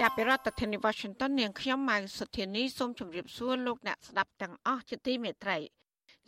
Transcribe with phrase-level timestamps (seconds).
[0.00, 5.58] ចាប់ពីរដ្ឋធានី Washington នាងខ្ញុំម៉ៅសុធានីសូមជម្រាបសួរលោកអ្នកស្ដាប់ទាំងអស់ជាទីមេត្រី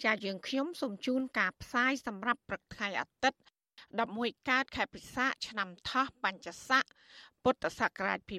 [0.05, 3.39] ចាយើងខ្ញុំសូមជូនការផ្សាយសម្រាប់ព្រឹកថ្ងៃអាទិត្យ
[3.95, 6.85] 11កើតខែពិសាឆ្នាំថោះបញ្ញស័ក
[7.43, 8.31] ពុទ្ធសករាជ2566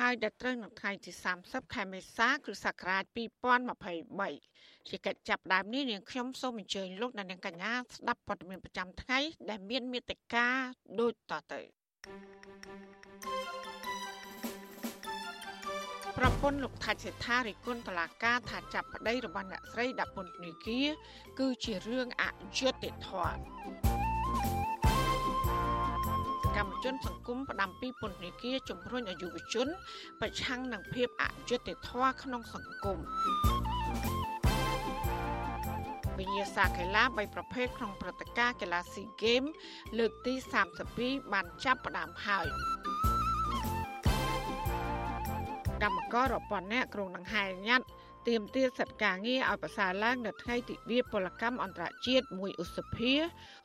[0.00, 1.10] ហើយដល់ត្រូវនៅថ្ងៃទី
[1.42, 3.04] 30ខែមេសាគ្រិស្តសករាជ
[3.96, 9.18] 2023ជាកិច្ចចាប់ដើមនេះនាងខ្ញុំសូមអញ្ជើញលោកអ្នកនាងកញ្ញាស្ដាប់ព័ត៌មានប្រចាំថ្ងៃ
[9.50, 10.46] ដែលមានមេត្តា
[11.00, 11.62] ដូចតទៅ
[16.16, 20.88] ប្រពន្ធលោកថាច់សេដ្ឋារិគុណតឡាការថាចាប់ប្តីរបស់អ្នកស្រីដាក់ពន្ធនាគារ
[21.38, 22.24] គឺជារឿងអ
[22.58, 23.38] យុត្តិធម៌
[26.56, 29.68] កម្មជនសង្គមផ្ដាំពីពន្ធនាគារជំរុញឲ្យយុវជន
[30.20, 32.98] ប្រឆាំងនឹងភាពអយុត្តិធម៌ក្នុងសង្គម
[36.18, 39.42] វិញ្ញាសាកីឡាបីប្រភេទក្នុងព្រឹត្តិការណ៍កីឡាស៊ីហ្គេម
[39.98, 40.34] លើកទី
[40.84, 42.46] 32បានចាប់ផ្ដើមហើយ
[45.82, 47.86] កម្មកររាប់ពាន់នាក់ក្រុងដង្ហែញ៉ាត់
[48.28, 53.12] ទៀមទាសិទ្ធិការងារឲ្យប្រសើរឡើងនៅថ្ងៃទិវាពលកម្មអន្តរជាតិ1ឧសភា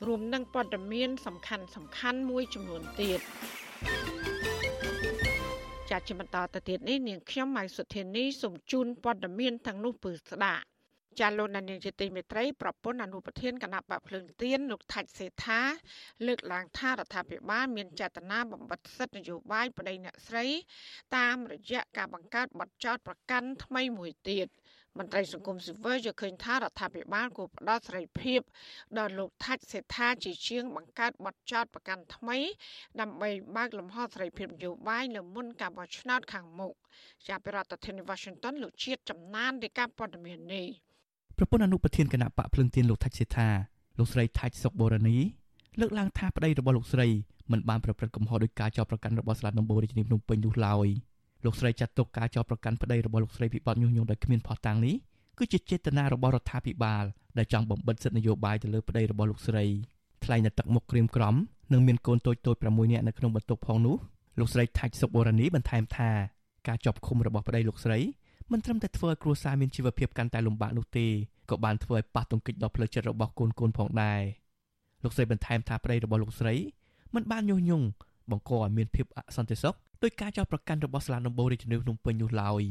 [0.07, 3.19] រួមនឹងព័ត៌មានសំខាន់សំខាន់មួយចំនួនទៀត
[5.89, 10.72] ចាត់ជាបន្តទៅទៀតនេះនាងខ្ញុំម៉ៃសុធានីសូមជូនព័ត៌មានទាំងនោះពឺស្ដាប់
[11.19, 15.59] ចាលោកនានីជាទីមេត្រីប្រពន្ធអនុប្រធានគណៈបកភ្លើងទៀនលោកថាច់សេថា
[16.27, 20.45] លើកឡើងថារដ្ឋាភិបាលមានចេតនាបំបិទសិទ្ធិនយោបាយប្តីអ្នកស្រី
[21.17, 24.47] តាមរយៈការបង្កើតបទចោទប្រកាន់ថ្មីមួយទៀត
[24.99, 28.39] មន្ត្រីសង្គមស៊ីវិលយល់ឃើញថារដ្ឋាភិបាលគួរផ្ដល់សេរីភាព
[28.97, 32.37] ដល់លោកថាច់សេថាជាជាងបង្កើតបទចោទប្រកាន់ថ្មី
[33.01, 36.73] ដើម្បីបើកលំហសេរីភាពនយោបាយនៅមុនការបោះឆ្នោតខាងមុខ
[37.27, 40.67] ជាប្រធានាធិបតី Washington លោកជាតិចំណាននៃការព័ត៌មាននេះ
[41.37, 43.47] ប្រពន្ធអនុប្រធានគណៈបកភ្លឹងទៀនលោកថាច់សេថា
[43.97, 45.17] លោកស្រីថាច់សុកបូរនី
[45.79, 47.07] លើកឡើងថាប្តីរបស់លោកស្រី
[47.51, 50.87] មិនបានប្រព្រឹត្តកំហុសដោយការចោទប្រកាន់របស់សាលាដំបូងរាជធានីភ្នំពេញនោះឡើយ
[51.45, 54.95] លោកស្រីចាត់ទុកការចោទប្រកាន់ប្តីរបស់លោកស្រីពីបទញុះញង់ដោយគ្មានភស្តុតាងនេះ
[55.37, 57.03] គឺជាចេតនារបស់រដ្ឋាភិបាល
[57.37, 59.65] ដែលចង់បំបិទសិទ្ធិនយោបាយទៅលើប្តីរបស់លោកស្រី
[60.23, 61.35] ថ្លែងនៅទឹកមុខក្រៀមក្រំ
[61.73, 63.97] និងមានកូនតូចតូច6នាក់នៅក្នុងបន្ទប់ផងនោះ
[64.39, 66.11] លោកស្រីថាច់សុកបូរនីបន្ថែមថា
[66.67, 67.99] ការជាប់ឃុំរបស់ប្តីលោកស្រី
[68.51, 71.07] មិនត្រឹមតែធ្វើឲ្យគ្រួសារមានជីវភាពកាន់តែលំបាកនោះទេ
[71.49, 74.21] ក៏បានធ្វើឲ្យប៉ះទង្គិចដល់ផ្លូវចិត្តរបស់កូនកូនផងដែរ
[75.03, 76.55] លោកស្រីបន្ថែមថាប្តីរបស់លោកស្រី
[77.15, 77.85] មិនបានញុះញង់
[78.31, 82.63] បង្កឲ្យមានភាពអសន្តិសុខដោយការចោទប្រកាន់របស់សាលាដំបូងរាជធានីភ្នំពេញនោះឡើយ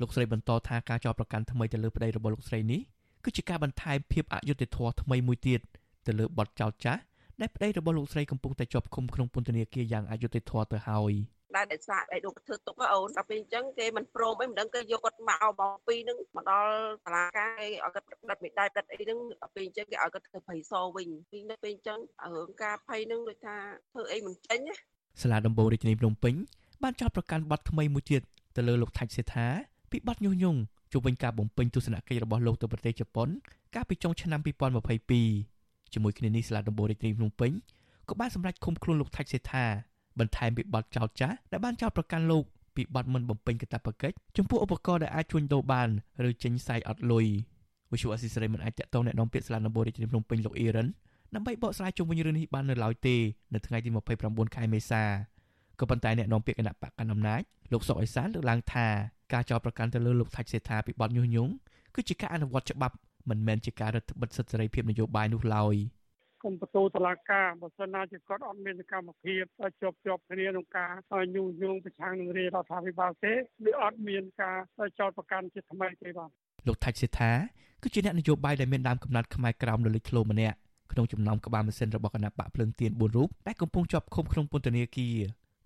[0.00, 2.80] លោកស្រីបន្តថាការចោទប្រកាន់ថ្មីទៅលើប្តីរបស់លោកស្រីនេះ
[3.24, 5.60] គឺជាការបន្ថែមភាពអយុត្តិធម៌ថ្មីមួយទៀត
[6.06, 7.00] ទៅលើបទចោទចាស់
[7.40, 11.12] ដែលប្តីរបស់លោកស្រីកំពុងតែជាប់ឃុំក្នុងពន្ធនាគារយ៉ាងអយុត្តិធម៌ទៅហើយ។
[11.56, 16.72] ដែលដែលសាកដែលលោកធ្វើទុកអូនដល់ពេលអញ្ចឹងគេមិនព្រមអីមិនដឹងគេយកគាត់មកមកពីនឹងមកដល់
[17.04, 21.98] សាលាការគេឲ្យគាត់ផ្ដិតមេដៃផ្ដិតអីហ្នឹងដល់ពេលអញ្ចឹងគេឲ្យគាត់ធ្វើភ័យសវិញពីនៅពេលអញ្ចឹង
[22.36, 23.56] រឿងការភ័យហ្នឹងដូចថា
[23.92, 24.74] ធ្វើអីមិនចេញណា
[25.22, 26.34] សាលាដំបូងរាជធានីភ្នំពេញ
[26.82, 28.22] បានចោទប្រកាន់បទថ្មីមួយទៀត
[28.56, 29.46] ទៅលើលោកថាច់សេថា
[29.90, 30.60] ពីបទញុះញង់
[30.92, 33.28] ជុំវិញការបំពេញទស្សនកិច្ចរបស់លោកទៅប្រទេសជប៉ុន
[33.74, 34.40] កាលពីចុងឆ្នាំ
[35.16, 37.52] 2022ជាមួយគ្នានេះសាលាដំបូងរាជធានីភ្នំពេញ
[38.08, 39.64] ក៏បានសម្រេចឃុំខ្លួនលោកថាច់សេថា
[40.18, 42.44] បន្ថែមពីបទចោទចាស់ដែលបានចោទប្រកាន់លោក
[42.76, 45.88] ពីបទមិនបំពេញកាតព្វកិច្ចចំពោះឧបករណ៍ដែលអាចជួញដូរបាន
[46.28, 47.26] ឬចេញផ្សាយអត់លុយ
[47.92, 50.88] វិសុវអសិសរីមិនអាចតកតងអ្នកនាំពាក្យសាលាដំបូងរាជធានីភ្នំពេញលោកអ៊ីរ៉ាន
[51.34, 53.16] ដើម្បីបកស្រាយជុំវិញរឿងនេះបាននៅឡើយទេ
[53.54, 53.88] នៅថ្ងៃទី
[54.22, 55.02] 29ខែមេសា
[55.80, 58.86] ក៏ប៉ុន្តែអ្នកនាំពាក្យគណៈបកកណ្ដាលអំណាចលោកសុកអេសានលើកឡើងថា
[59.32, 61.52] ការចោទប្រកាន់ទៅលើលោកថាច់សេដ្ឋាពីបទញុះញង់
[61.94, 62.94] គឺជាការអនុវត្តច្បាប់
[63.30, 65.74] មិនមែនជាការរដ្ឋបិទសិទ្ធិសេរីភាពនយោបាយនោះឡើយ។
[66.46, 69.44] គុំបន្ទូតឡាការបើសិនណាជាគាត់អត់មានសកម្មភាព
[69.80, 70.92] ជាប់ជាប់គ្នាក្នុងការ
[71.34, 73.32] ញុះញង់ប្រឆាំងនឹងរាជរដ្ឋាភិបាលទេ
[73.64, 74.58] វាអត់មានការ
[74.98, 76.30] ចោតប្រកាន់ជាថ្មីទេបាទ
[76.66, 77.30] លោកថាច់សេថា
[77.82, 80.56] គឺជាអ្នកនយោបាយដែលមានដើមកំណត់ខ្មែរក្រោមនៅលេខធ្លោម្នាក់
[80.92, 85.16] ក្នុងចំណោមក្បាលម៉ាស៊ីនរបស់គណៈបកភ្លើងទៀន4រូបដែលកំពុងជាប់ឃុំក្នុងពន្ធនាគារ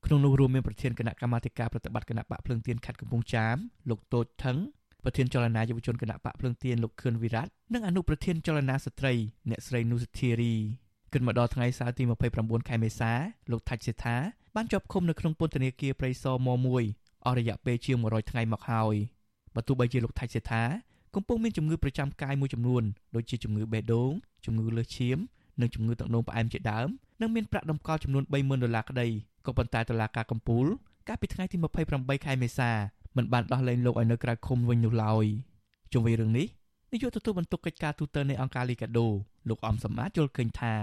[0.06, 3.56] ក្នុងនោះរួមមានប្រធានគណៈកម្មាធិការប្រតិបត្តិគណៈបកភ្លើងទៀនខេត្តកំពង់ចាម
[3.90, 4.56] លោកតូចថង
[5.04, 7.44] ប្រធានចលនាយុវជនគណៈបកភ្លើងទៀនលោកខឿនវិរៈ
[7.74, 9.12] និងអនុប្រធានចលនាស្ត្រី
[9.50, 10.54] អ្នកស្រីនុសធារី
[11.12, 12.02] គិតមកដល់ថ្ងៃសៅរ៍ទី
[12.36, 13.12] 29ខែមេសា
[13.50, 14.16] លោកថាច់សេថា
[14.56, 18.94] បានជាប់ឃុំនៅក្នុងពន្ធនាគារព្រៃសរម1អស់រយៈពេលជាង100ថ្ងៃមកហើយ
[19.54, 20.62] បើទោះបីជាលោកថាច់សេថា
[21.14, 22.82] កំពុងមានជំងឺប្រចាំកាយមួយចំនួន
[23.14, 24.12] ដូចជាជំងឺបេះដូង
[24.44, 25.18] ជំងឺលើសឈាម
[25.60, 26.88] និងជំងឺទឹកនោមផ្អែមជាដើម
[27.20, 29.08] និងមានប្រាក់តម្កល់ចំនួន30000ដុល្លារក្តី
[29.46, 30.66] ក៏ប៉ុន្តែតុលាការកំពូល
[31.08, 31.56] កាលពីថ្ងៃទី
[31.92, 32.70] 28ខែមេសា
[33.16, 35.26] មិនបានដោះលែងលោកឲ្យនៅក្រៅឃុំវិញនោះឡើយ
[35.92, 36.46] ជុំវិញរឿងនេះ
[36.92, 39.06] នាយកទទួលបន្ទុកកិច្ចការទូតនៃអង្គការលីកាដូ
[39.48, 40.74] លោកអំសម្បត្តិយល់ឃើញថា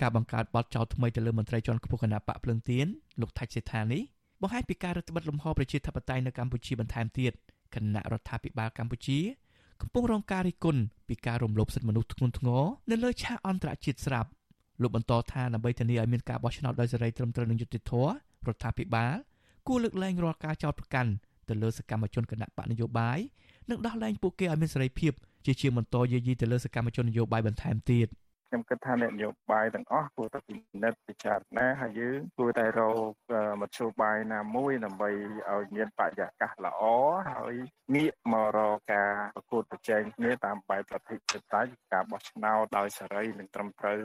[0.00, 2.86] ការបង្កើតបទចោទថ្មីទៅលើមន្ត្រីជាន់ខ្ពស់គណៈបកភ្លឹងទៀន
[3.20, 4.02] លោកថាច់សេដ្ឋានេះ
[4.42, 7.32] បង្ហាញពីការរដ្ឋបិទលំហប្រជាធិបតេយ្យនៅកម្ពុជាបន្ថែមទៀត
[7.74, 9.18] គណៈរដ្ឋាភិបាលកម្ពុជា
[9.80, 14.30] កំពុងរងការរិះគន់ពីការរំលោភសិទ្ធិមនុស្សធ្ងន់ធ្ងរនៅលើឆាកអន្តរជាតិស្រាប់
[14.82, 18.10] លោកបន្តថាដើម្បីធានាឲ្យមានការបោះឆ្នោតដោយសេរីត្រឹមត្រូវនិងយុត្តិធម៌
[18.48, 19.14] រដ្ឋាភិបាល
[19.68, 21.10] គួរលើកលែងរាល់ការចោទប្រកាន់
[21.52, 23.18] ទៅលើសកម្មជនគណៈបកនយោបាយ
[23.70, 25.12] និងដោះលែងពួកគេឲ្យមានសេរីភាព
[25.44, 28.08] ជាជាបន្តយាយីទៅលើសកម្មជននយោបាយបន្ថែមទៀត។
[28.52, 33.10] ខ្ញុំគិតថាអ្នកនយោបាយទាំងអស់គួរតែពិនិត្យពិចារណាហើយយើងគួរតែរក
[33.60, 35.10] មធ្យោបាយណាមួយដើម្បី
[35.50, 36.82] ឲ្យមានបរិយាកាសល្អ
[37.30, 37.54] ហើយ
[37.94, 41.62] ងាកមករកការប្រកួតប្រជែងគ្នាតាមបែបប្រតិបត្តិតា
[41.92, 44.00] ការបោះឆ្នោតដោយសេរីនិងត្រឹមត្រូវ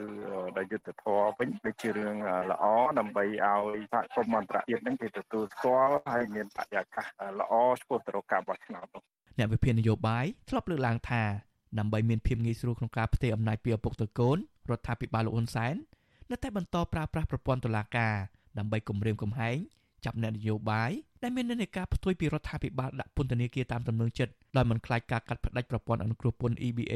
[0.58, 2.16] ដោយយុត្តិធម៌វិញដូចជារឿង
[2.52, 2.66] ល្អ
[3.00, 7.06] ដើម្បីឲ្យសហគមន៍អន្តរជាតិនឹងគេទទួលស្គាល់ហើយមានបរិយាកាស
[7.40, 9.04] ល្អឆ្ពោះទៅរកការបោះឆ្នោតនោះ
[9.40, 11.24] អ្នកវិភាគនយោបាយធ្លាប់លើកឡើងថា
[11.80, 14.38] ដើម្បីមានភាពងាយស្រួលក្នុងការផ្ទេរអំណាចពីឪពុកទៅកូន
[14.70, 15.76] រដ្ឋាភិបាលលោកហ៊ុនសែន
[16.32, 18.16] នៅតែបន្តប្រើប្រាស់ប្រព័ន្ធតុលាការ
[18.58, 19.58] ដើម្បីគម្រាមកំហែង
[20.06, 20.92] ចាប់អ្នកនយោបាយ
[21.24, 26.96] ដែលមាននិន្នាការផ្ទុយពីរដ្ឋាភិបាលដាក់ពន្ធនាគារតាមទំនឹងចិត្តដោយមិនខ្លាចការកាត់ផ្តាច់ប្រព័ន្ធអនុគ្រោះពន្ធ EBA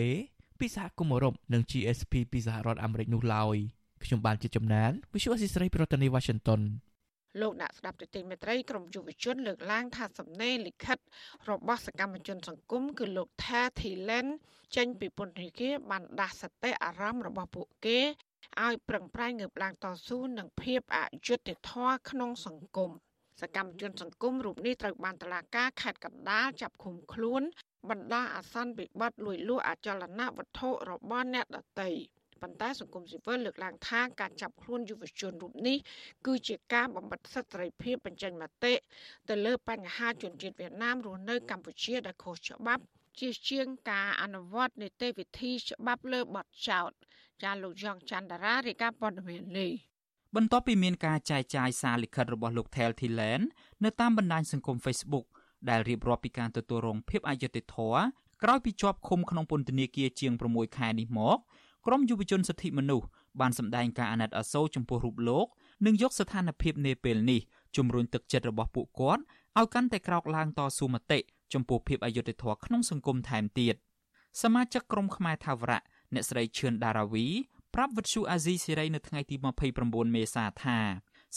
[0.60, 3.58] ពីសហគមន៍អឺរ៉ុបនិង GSP ពីសហរដ្ឋអាមេរិកនោះឡើយ
[4.04, 6.62] ខ្ញុំបានជាចំណាន Visual Assisray ប្រធានាទី Washington
[7.40, 10.98] លោកអ្នកស្ដាប់ទទីមេត្រីក្រមយុវជនលើកឡើងថាសំណេរលិខិត
[11.50, 14.28] របស់សកម្មជនសង្គមគឺលោក Tha Thilen
[14.76, 18.00] ចេញពីពន្ធនាគារបានដាស់សតិអារម្មណ៍របស់ពួកគេ
[18.66, 22.92] ឲ្យប្រឹងប្រែងងើបឡើងតស៊ូនឹងភាពអយុត្តិធម៌ក្នុងសង្គម
[23.42, 27.42] សកម្មជនសង្គមរូបនេះត្រូវបានតុលាការខេត្តកណ្ដាលចាប់ឃុំខ្លួន
[27.90, 31.90] បណ្ដោះអាសន្នវិបត្តិលួចលួចអចលនវត្ថុរបស់អ្នកដទៃ
[32.42, 35.78] ប៉ុន្តែសង្គមស៊ីវិលលើកឡើងថាការចាប់ខ្លួនយុវជនរូបនេះ
[36.26, 38.74] គឺជាការបំបិទសិទ្ធិសេរីភាពបញ្ចេញមតិ
[39.30, 42.84] ទៅលើបញ្ហាជនជាតិវៀតណាមរស់នៅកម្ពុជាដែលខុសច្បាប់
[43.20, 46.92] ជាជាងការអនុវត្តនីតិវិធីច្បាប់លើបទចោត
[47.44, 49.72] ចាលោកយ៉ងច័ន្ទរារាយការណ៍ព័ត៌មាននេះ
[50.36, 53.42] បន្ទាប់ពីមានការចែកចាយសារលិខិតរបស់លោក Tel Thilen
[53.84, 55.26] នៅតាមបណ្ដាញសង្គម Facebook
[55.70, 58.02] ដែលរៀបរាប់ពីការទទួលរងភាពអយុត្តិធម៌
[58.44, 61.38] ក្រោយពីជាប់ឃុំក្នុងពន្ធនាគារជាង6ខែនេះមក
[61.88, 63.08] ក្រមយុវជនសិទ្ធិមនុស្ស
[63.40, 65.46] បានសម្ដែងការអាណិតអាសូរចំពោះរូបលោក
[65.86, 67.42] និងយកស្ថានភាពនាពេលនេះ
[67.76, 69.22] ជំរុញទឹកចិត្តរបស់ពួកគាត់
[69.60, 71.20] ឲ្យកាន់តែក្រោកឡើងតស៊ូមតិ
[71.54, 73.76] ចំពោះភាពអយុត្តិធម៌ក្នុងសង្គមថែមទៀត
[74.42, 75.82] សមាជិកក្រុមខ្មែរថាវរៈ
[76.14, 77.26] អ្នកស្រីឈឿនដារាវី
[77.76, 79.36] ប្រាប់វិទ្យុអាស៊ីសេរីនៅថ្ងៃទី
[79.76, 80.78] 29មេសាថា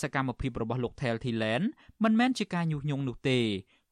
[0.00, 1.62] សកម្មភាពរបស់លោក Tel Thilen
[2.05, 3.38] មិនមែនជាការញុះញង់នោះទេ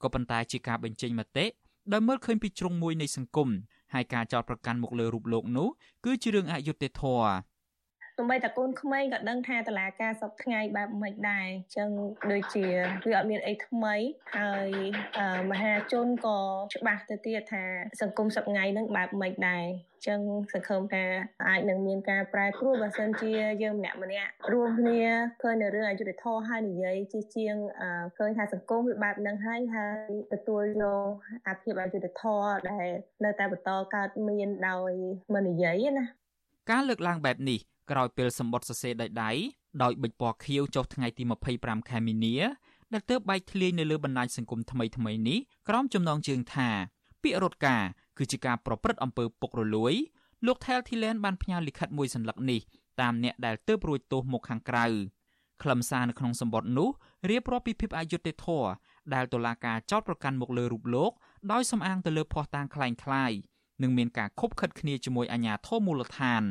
[0.02, 1.46] ក៏ប៉ុន្តែជាការបញ្ចេញមតិ
[1.93, 3.49] ដោយមើលឃើញពីជ្រុងមួយនៃសង្គម
[3.93, 5.69] ហើយការចោទប្រកាន់មកលើរូបលោកនោះ
[6.05, 7.33] គឺជារឿងអយុត្តិធម៌
[8.17, 11.91] ទោះបីតែកូនក្មេងក៏ដឹងថាតឡាការសពថ្ងៃបែបមិនដែរអញ្ចឹង
[12.32, 12.67] ដូចជា
[13.09, 13.94] វាអត់មានអីថ្មី
[14.38, 14.70] ហើយ
[15.50, 16.41] មហាជនក៏
[16.75, 17.64] ច្បាស់ទៅទៀតថា
[18.00, 19.64] សង្គមសពថ្ងៃហ្នឹងបែបមិនដែរ
[20.06, 20.20] ចឹង
[20.53, 21.05] សង្ឃឹមថា
[21.49, 23.31] អាចនឹងមានការប្រែប្រួលបើសិនជា
[23.62, 25.03] យើងម្នាក់ម្នាក់រួមគ្នា
[25.43, 27.55] ឃើញនៅរឿងអយុត្តិធម៌ហើយនិយាយជាជាង
[28.19, 31.06] ឃើញថាសង្គមវាបែបហ្នឹងហើយហើយទទួលយក
[31.47, 32.87] អាភិបអយុត្តិធម៌ដែល
[33.25, 34.93] នៅតែបន្តកើតមានដោយ
[35.35, 36.05] មិននិយាយណា
[36.70, 37.61] ការលើកឡើងបែបនេះ
[37.91, 39.32] ក្រោយពេលសម្បត្តិសរសេរដោយដៃ
[39.84, 41.24] ដោយបិចពណ៌ខៀវចុះថ្ងៃទី
[41.56, 42.36] 25ខែមីនា
[42.94, 45.39] ដែលទើបបែកធ្លាយនៅលើបណ្ដាញសង្គមថ្មីថ្មីនេះ
[45.70, 46.70] ក្រោមចំណងជើងថា
[47.24, 47.84] ពាក្យរត់ការ
[48.17, 49.94] គឺជាការប្រព្រឹត្តអំពើពុករលួយ
[50.46, 52.62] លោក Thel Thilen បានផ្ញើលិខិតមួយសន្លឹកនេះ
[53.01, 54.86] តាមអ្នកដែលទើបរួចទោសមកខាងក្រៅ
[55.63, 56.89] ខ្លឹមសារនៅក្នុងសម្បត្តិនោះ
[57.29, 58.70] រៀបរាប់ពីភាពអយុត្តិធម៌
[59.13, 61.12] ដែលតុលាការចោទប្រកាន់មកលើរូបលោក
[61.51, 63.38] ដោយសំអាងទៅលើភ័ស្តុតាងคล้ายៗ
[63.82, 66.44] និងមានការខົບខិតគ្នាជាមួយអាជ្ញាធរមូលដ្ឋាន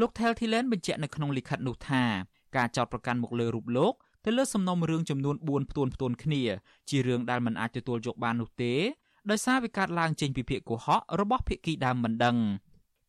[0.00, 2.04] លោក Thel Thilen បញ្ជាក់នៅក្នុងលិខិតនោះថា
[2.56, 3.94] ការចោទប្រកាន់មកលើរូបលោក
[4.24, 6.42] ទៅលើសំណុំរឿងចំនួន4ផ្ទួនផ្ទួនគ្នា
[6.88, 8.74] ជារឿងដែលមិនអាចទទួលយកបាននោះទេ
[9.30, 12.36] ដោយសារវាកើតឡើងចេញពីភាគកុហករបស់ភាគីដើមមិនដឹង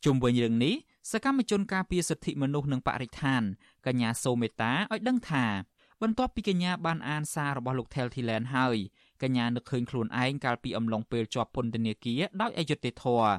[0.06, 0.76] ជុំវិញរឿងនេះ
[1.12, 3.42] សកម្មជនការពារសិទ្ធិមនុស្សនិងបរិស្ថាន
[3.86, 5.46] កញ្ញាសូមេតាឲ្យដឹងថា
[6.02, 8.78] បន្ទាប់ពីកញ្ញាបានអានសាររបស់លោក Tel Thilen ហើយ
[9.22, 13.34] កញ្ញានឹកឃើញខ្លួនឯងកាលពីអំឡុងពេលជាប់ពន្ធនាគារដោយអយុត្តិធម៌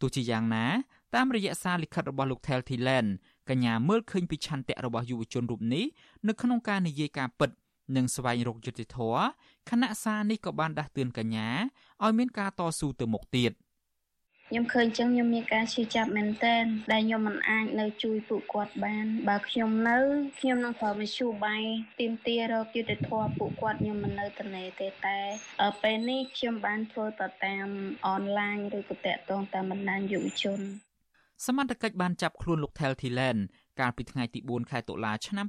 [0.00, 0.66] ទោះជាយ៉ាងណា
[1.14, 3.06] តាមរយៈសារលិខិតរបស់លោក Tel Thilen
[3.50, 5.84] កញ្ញាមើលឃើញពីឆន្ទៈរបស់យុវជនរូបនេះ
[6.28, 7.50] នៅក្នុងការនិយាយការពិត
[7.96, 9.22] និងស្វែងរកយុត្តិធម៌
[9.70, 11.48] ខណៈសារនេះក៏បានដាស់តឿនកញ្ញា
[12.04, 13.52] ឲ្យមានការតស៊ូទៅមុខទៀត
[14.50, 16.56] ខ្ញុំឃើញចឹងខ្ញុំមានការឈឺចាប់មែនតើ
[16.92, 19.98] ដែលខ្ញុំមិនអាចនៅជួយពួកគាត់បាន បើខ្ញុំនៅ
[20.40, 21.62] ខ្ញុំនឹងប្រើមធ្យោបាយ
[22.00, 25.18] ទៀមទារកយុត្តិធម៌ពួកគាត់ខ្ញុំមិននៅត្នេទេតែ
[25.82, 27.68] ពេលនេះខ្ញុំបានធ្វើទៅតាម
[28.08, 30.60] អនឡាញឬក៏តាក់ទងតាមបណ្ដាញយុវជន
[31.46, 33.38] សមត្ថកិច្ចបានចាប់ខ្លួនលោក Tel Thilen
[33.80, 35.46] កាលពីថ្ងៃទី4ខែតុលាឆ្នាំ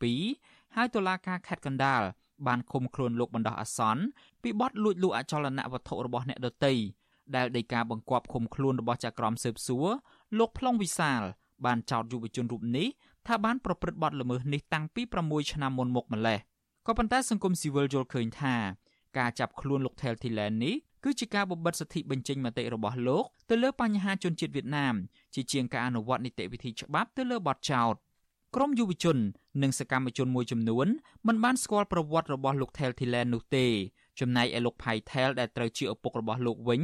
[0.00, 2.02] 2022ហើយតុលាការខេត្តកណ្ដាល
[2.46, 4.02] បានឃុំខ្លួនលោកបណ្ដោះអាសន្ន
[4.42, 6.72] ពីបទលួចលូកអចលនវត្ថុរបស់អ្នកដទៃ
[7.36, 9.86] ដែលដីកាបង្គាប់ឃុំខ្លួនរបស់ចៅក្រមស៊ើបសួរ
[10.38, 11.22] លោកប្លង់វិសាល
[11.66, 12.88] បានចោទយុវជនរូបនេះ
[13.26, 16.38] ថាបានប្រព្រឹត្តបទល្មើសនេះតាំងពី6ឆ្នាំមុនមកម្លេះ
[16.86, 18.54] ក៏ប៉ុន្តែសង្គមស៊ីវិលយល់ឃើញថា
[19.18, 20.74] ការចាប់ខ្លួនលោក Thel Thilen នេះ
[21.04, 24.94] គឺជាការបំបិទសិទ្ធិបញ្ចេញមតិរបស់លោកទៅលើបញ្ហាជនជាតិវៀតណាម
[25.34, 27.94] ជាជាងការអនុវត្តនីតិវិធីច្បាប់ទៅលើបទចោទ
[28.56, 29.16] ក្រមយុវជន
[29.62, 30.86] និងសកម្មជនមួយចំនួន
[31.26, 33.66] មិនបានស្គាល់ប្រវត្តិរបស់លោក Thel Thilen នោះទេ
[34.20, 36.82] ចំណែកឯលោក Phai Thel ដែលត្រូវជាឪពុករបស់លោកវិញ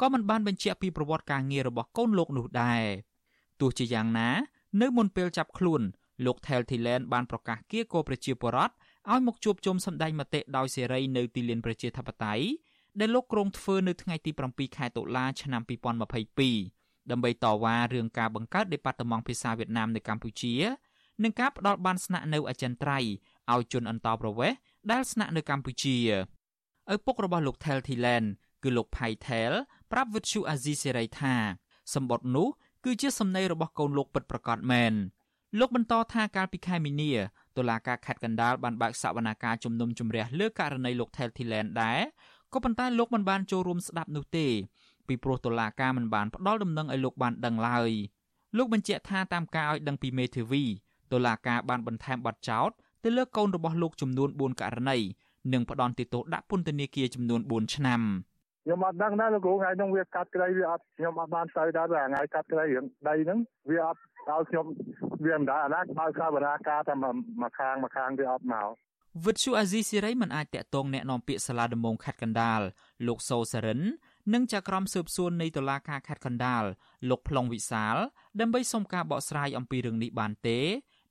[0.00, 2.84] ក៏មិនបានបញ្ជាក់ពីប្រវត្តិការងាររបស់កូនលោកនោះដែរ
[3.60, 4.28] ទោះជាយ៉ាងណា
[4.80, 5.82] នៅមុនពេលចាប់ខ្លួន
[6.24, 8.74] លោក Thel Thilen បានប្រកាសគៀកោប្រជាពលរដ្ឋ
[9.12, 12.46] ឲ្យមកជួបជុំសម្ដែងមតិដោយសេរីនៅទីលានប្រជាធិបតេយ្យ
[13.00, 15.62] ដែលលោកគ្រងធ្វើនៅថ្ងៃទី7ខែតុលាឆ្នាំ
[16.36, 20.54] 2022ដើម្បីតវ៉ារឿងការបង្កើតដេប៉ាតឺម៉ង់ភាសាវៀតណាមនៅកម្ពុជា
[21.22, 23.10] និងការផ្ដល់បានស្នាក់នៅអចិន្ត្រៃយ៍
[23.52, 24.58] ឲ្យជនអន្តោប្រវេសន៍
[24.90, 25.96] ដែលស្នាក់នៅកម្ពុជា
[26.94, 28.24] ឪពុករបស់លោក Thel Thilen
[28.62, 29.52] គឺលោក Phai Thel
[29.92, 31.34] ប្រាប់វិទ្យុអាស៊ីសេរីថា
[31.94, 32.48] សម្បត្តិនោះ
[32.84, 34.94] គឺជាសំណេររបស់កូនលោកពិតប្រាកដមែន
[35.58, 37.12] លោកបន្តថាកាលពីខែមីនា
[37.56, 42.00] តុលាការខេត្តកណ្ដាលបានបើកសវនាការជំនុំជម្រះលើករណីលោក Thel Thilen ដែរ
[42.52, 44.46] ក៏ប៉ុន្តែលោកមិនបានចូលរួមស្ដាប់នោះទេ
[45.06, 47.90] ពីព្រោះតុលាការមិនបានផ្ដល់ដំណឹងឲ្យលោកបានដឹងឡើយ
[48.56, 50.64] លោកបញ្ជាក់ថាតាមការឲ្យដឹងពីមេធាវី
[51.12, 52.70] តុលាការបានបន្ថែមបទចោទ
[53.04, 54.98] ទៅលើកូនរបស់លោកចំនួន4ករណី
[55.52, 58.00] និងផ្ដន់ទោសដាក់ពន្ធនាគារចំនួន4ឆ្នាំ
[58.64, 63.38] ខ្ញុំអត់ដឹងដែរលោកគ្រូថ្ងៃនោះវាកាត់ក្តីវាអត់ខ្ញុំអត់បានទៅដែរថ្ងៃកាត់ក្តីរឿងដីហ្នឹង
[63.70, 64.00] វាអត់
[64.30, 64.66] ដល់ខ្ញុំ
[65.24, 68.68] វាមិនដែរអាណាបើកបរាការតែមកខាងមកខាងវាអត់មក
[69.25, 72.61] វិទ្យុអាស៊ីសេរីមិនអាចតាក់ទងแนะនាំពាក្យសាលាដំបងខេត្តកណ្ដាល
[73.07, 73.81] លោកសូសរិន
[74.33, 76.63] និងចៅក្រមស៊ើបសួរនៃតុលាការខេត្តកណ្ដាល
[77.09, 77.95] លោកប្លង់វិសាល
[78.39, 80.59] ដើម្បីសុំការបកស្រាយអំពីរឿងនេះបានទេ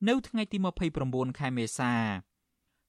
[0.09, 0.59] នៅថ្ងៃទី
[0.99, 1.93] 29ខែមេសា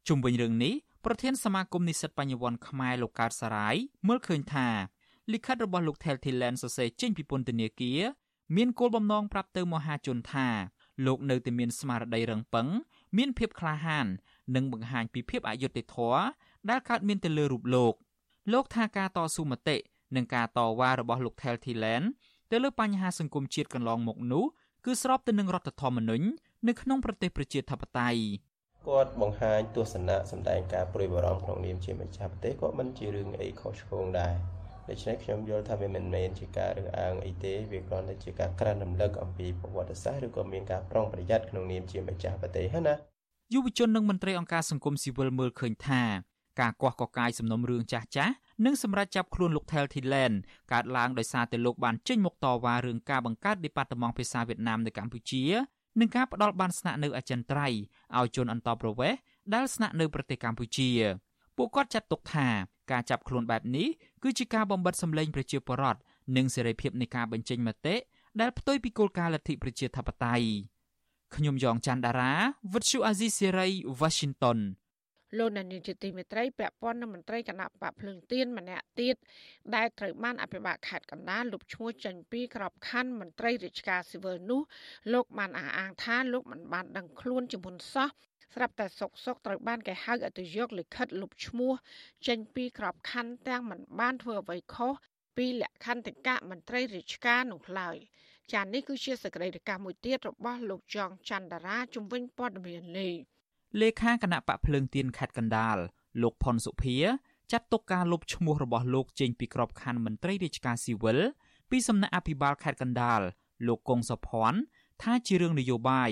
[0.07, 0.73] ជុំវិញរឿងនេះ
[1.05, 3.75] ប្រធានសមាគមនិស្សិតបញ្ញវន្តខ្មែរលោកកើតសារាយ
[4.07, 4.67] មើលឃើញថា
[5.33, 8.01] លិខិតរបស់លោក Thel Thilen សរសេរចេញពីពន្ធនាគារ
[8.55, 10.47] មានគោលបំណងប្រាប់ទៅមហាជនថា
[11.05, 12.67] លោកនៅតែមានស្មារតីរឹងប៉ឹង
[13.17, 14.07] មានភាពក្លាហាន
[14.54, 16.20] និងបង្ហាញពីភាពអយុត្តិធម៌
[16.70, 17.94] ដែលកើតមានទៅលើរូបលោក
[18.52, 19.76] លោកថាការតស៊ូមតិ
[20.16, 22.02] និងការតវ៉ារបស់លោក Thel Thilen
[22.50, 24.44] ទៅលើបញ្ហាសង្គមជាតិកន្លងមកនោះ
[24.84, 26.26] គឺស្របទៅនឹងរដ្ឋធម្មនុញ្ញ
[26.68, 28.22] នៅក្នុងប្រទេសប្រជាធិបតេយ្យ
[28.86, 34.34] គាត់បង្ហាញទស្សនៈសម្ដែងការព្រួយបារម្ភក្នុងនាមជាម្ចាស់ប្រទេសក៏មិនជារឿងអីខុសឆ្គងដែរ
[34.88, 42.94] ដូច្នេះខ្ញុំយល់ថាវាមិនមែនជាការរើសអើងអីទេវាគ្រាន់តែជាការក្រានរំលឹកអំពីប្រវត្តិសាស្ត្រឬក៏មានការប្រុងប្រយ័ត្នក្នុងនាមជាម្ចាស់ប្រទេសណា
[43.52, 46.02] យុវជននិងមន្ត្រីអង្គការសង្គមស៊ីវិលមើលឃើញថា
[46.60, 48.34] ការកោះកកាយសំណុំរឿងចាស់ចាស់
[48.64, 50.32] និងសម្រាប់ចាប់ខ្លួនលោក Thel Thilen
[50.72, 55.42] កើតឡើងដោយសារតែលោកបានចេញមុខតវ៉ារឿងការបង្កើតដេប៉ាតឺម៉ង់ភាសាវៀតណាមនៅកម្ពុជា
[56.00, 57.80] និងការផ្ដល់បានស្នាក់នៅអចិន្ត្រៃយ៍
[58.18, 59.18] ឲ្យជនអន្តោប្រវេសន៍
[59.54, 60.90] ដែលស្នាក់នៅប្រទេសកម្ពុជា
[61.56, 62.48] ពួកគាត់ចាត់ទុកថា
[62.92, 63.88] ការចាប់ខ្លួនបែបនេះ
[64.22, 66.00] គឺជាការបំបិទសម្លេងប្រជាពលរដ្ឋ
[66.36, 67.96] និងសេរីភាពនៃការបញ្ចេញមតិ
[68.40, 70.48] ដែលផ្ទុយពីគោលការណ៍លទ្ធិប្រជាធិបតេយ្យ
[71.34, 72.32] ខ្ញុំយ៉ងច័ន្ទដារា
[72.74, 73.68] វិទ្យុអាស៊ីសេរី
[74.00, 74.58] Washington
[75.38, 79.16] លោកនានីជាទីមេត្រីពាក់ព័ន្ធនឹងមន្ត្រីគណៈបកភ្លើងទៀនម្នាក់ទៀត
[79.74, 84.62] ដែលត្រូវបានអភិបាលខេត្តកណ្ដាលលុបឈ្មោះចេញពីក្របខ័ណ្ឌមន្ត្រីរាជការស៊ីវិលនោះ
[85.12, 88.08] លោកបានអះអាងថាលោកមិនបានដឹងខ្លួនជាមុនសោះ
[88.54, 91.72] ស្រាប់តែសុកសុកត្រូវបានគេហៅឲ្យទៅយកលិខិតលុបឈ្មោះ
[92.26, 94.92] ចេញពីក្របខ័ណ្ឌទាំងមិនបានធ្វើអ្វីខុស
[95.36, 97.96] ពីលក្ខន្តិកៈមន្ត្រីរាជការនោះឡើយ
[98.52, 103.12] ចា៎នេះគឺជាសកម្មភាពមួយទៀតរបស់លោកចងច័ន្ទរាជំវិញព័ត៌មាននេះ
[103.80, 105.76] លេខាគណៈបកភ្លើងទៀនខេត្តកណ្ដាល
[106.22, 106.96] លោកផុនសុភា
[107.52, 111.18] ចាត់ទុកការលុបឈ្មោះរបស់លោកចេញពីក្របខ័ណ្ឌមន្ត្រីរាជការស៊ីវិល
[111.70, 113.20] ពីសំណាក់អភិបាលខេត្តកណ្ដាល
[113.66, 114.58] លោកកុងសុភ័ណ្ឌ
[115.02, 116.10] ថាជារឿងនយោបាយ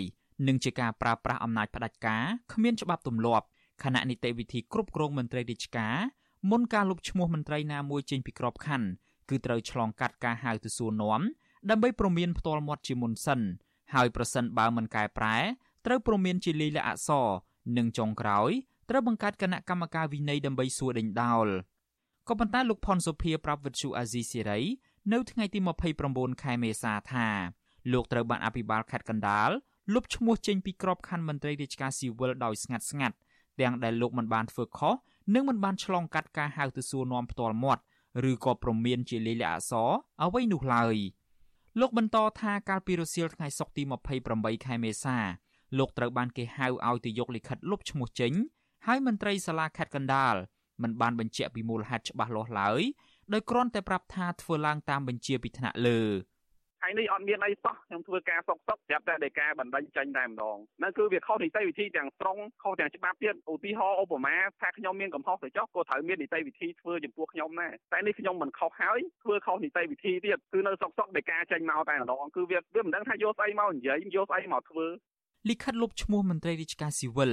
[0.49, 3.47] និងជាការប្រើប្រាស់អំណាចផ្ដាច់ការគ្មានច្បាប់ទម្លាប់
[3.83, 5.97] ខណៈនីតិវិធីគ្រប់គ្រងមន្ត្រីរាជការ
[6.51, 8.89] មុនការលុបឈ្មោះមន្ត្រីណាមួយចេញពីក្របខ័ណ្ឌ
[9.29, 11.23] គឺត្រូវឆ្លងកាត់ការហៅទៅសួរនាំ
[11.71, 13.41] ដើម្បីប្រមានផ្ទាល់មាត់ជាមុនសិន
[13.95, 15.37] ហើយប្រសិនបើមិនកែប្រែ
[15.87, 17.27] ត្រូវប្រមានជាលាយលក្ខណ៍អក្សរ
[17.77, 18.51] និងចុងក្រោយ
[18.91, 21.49] ត្រូវបង្កើតគណៈកម្មការវិន័យដើម្បីសួរដេញដោល
[22.29, 24.61] ក៏ប៉ុន្តែលោកផុនសុភាប្រាប់វិទ្យុអាស៊ីសេរី
[25.13, 25.59] នៅថ្ងៃទី
[26.01, 27.29] 29ខែមេសាថា
[27.93, 29.51] លោកត្រូវបានអភិបាលខេត្តកណ្ដាល
[29.95, 33.17] លុបឈ្មោះចេញពីក្របខ័ណ្ឌមន្ត្រីរាជការស៊ីវិលដោយស្ងាត់ស្ងាត់
[33.61, 34.95] ទាំងដែលលោកមិនបានធ្វើខុស
[35.35, 37.83] និងមិនបានឆ្លងកាត់ការហៅទៅសួរនាំផ្ទាល់មាត់
[38.31, 39.91] ឬក៏ប្រមានជាលេខអក្សរ
[40.23, 40.97] អ្វីនោះឡើយ
[41.81, 43.83] លោកបន្តថាកាលពីរសៀលថ្ងៃសុក្រទី
[44.25, 45.19] 28ខែមេសា
[45.79, 48.33] លោកត្រូវបានគេហៅឲ្យទៅយកលិខិតលុបឈ្មោះចេញ
[48.87, 50.35] ហើយមន្ត្រីសាលាខេត្តកណ្ដាល
[50.83, 52.83] មិនបានបញ្ជាក់ពីមូលហេតុច្បាស់លាស់ឡើយ
[53.33, 56.01] ដោយគ្រាន់តែប្រាប់ថាធ្វើឡើងតាមបញ្ជាពីថ្នាក់លើ
[56.85, 74.87] ថ្ងៃនេះអត់មានអីសោះខ្ញុំធ្វើការសុកសុកប្រាប់តែដីកាបណ្ដឹងចេញតែម្ដងนั่นគឺវាខុសនីតិវិធីទាំងស្រុងខុសទាំងច្បាប់ទៀតឧទាហរណ៍ឧបមាថាខ្ញុំមានកំហុសទៅចុះក៏ត្រូវមាននីតិវិធីធ្វើចំពោះខ្ញុំដែរតែនេះខ្ញុំមិនខុសហើយធ្វើខុសនីតិវិធីទៀតគឺនៅសុកសុកដីកាចេញមកតែម្ដងគឺវាវាមិនដឹងថាយកស្អីមកនិយាយយកស្អីមកធ្វើ
[75.51, 77.33] លិខិតលុបឈ្មោះមន្ត្រីរាជការស៊ីវិល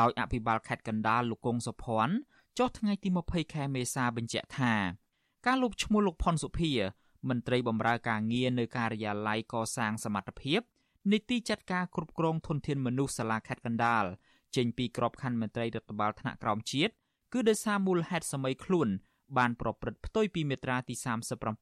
[0.00, 2.14] ដោយអភិបាលខេត្តកណ្ដាលលោកកុងសុភ័ណ្ឌ
[2.58, 4.74] ចុះថ្ងៃទី20ខែមេសាបញ្ជាក់ថា
[5.46, 6.72] ការលុបឈ្មោះលោកផុនសុភា
[7.28, 10.60] មន្ត្រីបម្រើការងារនៅការិយាល័យកសាងសមត្ថភាព
[11.12, 14.04] នីតិចាត់ការគ្រប់គ្រងធនធានមនុស្សសាលាខេត្តកណ្ដាល
[14.56, 16.92] ចេញពីក្របខ័ណ្ឌមន្ត្រីរដ្ឋបាលថ្នាក់ក្រោមជាតិ
[17.32, 18.88] គឺដោយសារមូលហេតុសម័យខ្លួន
[19.38, 20.94] បានប្រព្រឹត្តផ្ទុយពីមាត្រាទី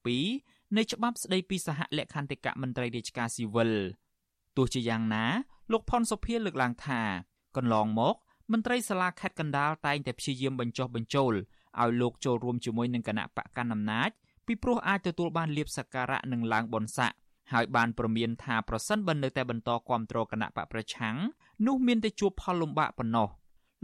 [0.05, 3.73] 37នៃច្បាប់ស្តីពីសហលក្ខន្តិកៈមន្ត្រីរាជការស៊ីវិល
[4.57, 5.25] ទោះជាយ៉ាងណា
[5.73, 7.01] លោកផុនសុភាលើកឡើងថា
[7.57, 8.17] កន្លងមក
[8.53, 11.33] មន្ត្រីសាលាខេត្តកណ្ដាលតែងតែព្យាយាមបញ្ចុះបញ្ចូល
[11.81, 14.11] ឲ្យលោកចូលរួមជាមួយនឹងគណៈបកកណ្ដាលអំណាច
[14.49, 17.17] ពីព្រោះអាចទទួលបានលៀបសក្ការៈនិងឡើងបុណ្យស័ក្តិ
[17.53, 21.17] ហើយបានប្រមានថាប្រសិនបើនៅតែបន្តគ្រប់គ្រងគណៈបកប្រឆាំង
[21.67, 23.29] នោះមានតែជួបផលលំបាកប៉ុណ្ណោះ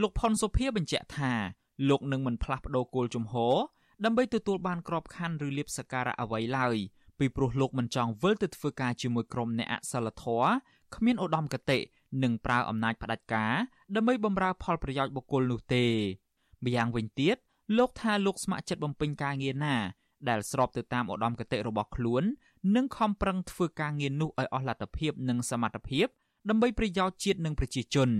[0.03, 1.33] លោកផុនសុភាបញ្ជាក់ថា
[1.89, 3.57] លោកនឹងមិនផ្លាស់ប្តូរគោលជំហរ
[4.05, 6.77] ដើម្បីទទួលបានក្របខ័ណ្ឌឬលៀបសក្ការៈអ្វីឡើយ
[7.19, 10.49] ពីព្រោះលោកមិនចង់វិលទៅធ្វើការជាមួយក្រុមអ្នកអសិលធម៌
[10.95, 11.79] គ្មានឧត្តមគតិ
[12.23, 13.55] និងប្រើអំណាចផ្ដាច់ការ
[13.95, 15.87] ដើម្បីបម្រើផលប្រយោជន៍បុគ្គលនោះទេ
[16.65, 17.37] ម្យ៉ាងវិញទៀត
[17.79, 19.77] លោកថាលោកស្ម័គ្រចិត្តបំពេញការងារណា
[20.29, 22.23] ដែលស្របទៅតាមឧត្តមគតិរបស់ខ្លួន
[22.77, 26.07] និងខំប្រឹងធ្វើការងារនោះឲ្យអស់លទ្ធភាពនិងសមត្ថភាព
[26.49, 28.11] ដើម្បីប្រយោជន៍ជាតិនិងប្រជាជន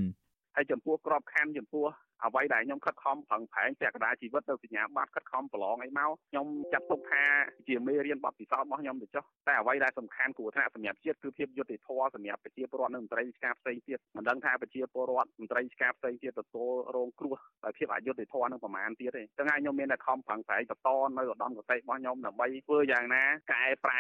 [0.55, 1.87] ហើយចំពោះក្របខ័ណ្ឌចំពោះ
[2.23, 7.25] អ្វីដែលខ្ញុំខិតខំប្រឹងប្រែងពាក់កណ្ដាលជីវិតទៅសញ្ញាបត្រខិតខំប្រឡងអីមកខ្ញុំចាត់ទុកថា
[7.69, 23.99] ជាមេរៀនបទពិសោធន៍របស់ខ្ញុំទៅចុះតែអ្វីដែលសំខាន់គួរថាសម្រាប់ជាតិគឺភាពយុត្តិធម៌សម្រាប់ប្រជាពលរដ្ឋនិងមន្ត្រីរាជការផ្សេងទៀតមិនដឹងថាប្រជាពលរដ្ឋមន្ត្រីរាជការផ្សេងទៀតទទួលរងគ្រោះដោយភាពអយុត្តិធម៌នឹងប្រមាណទៀតទេចឹងហើយខ្ញុំមានតែខំប្រឹងប្រែងបន្តនៅឧត្តមគតិរបស់ខ្ញុំដើម្បីធ្វើយ៉ាងណាកែប្រែ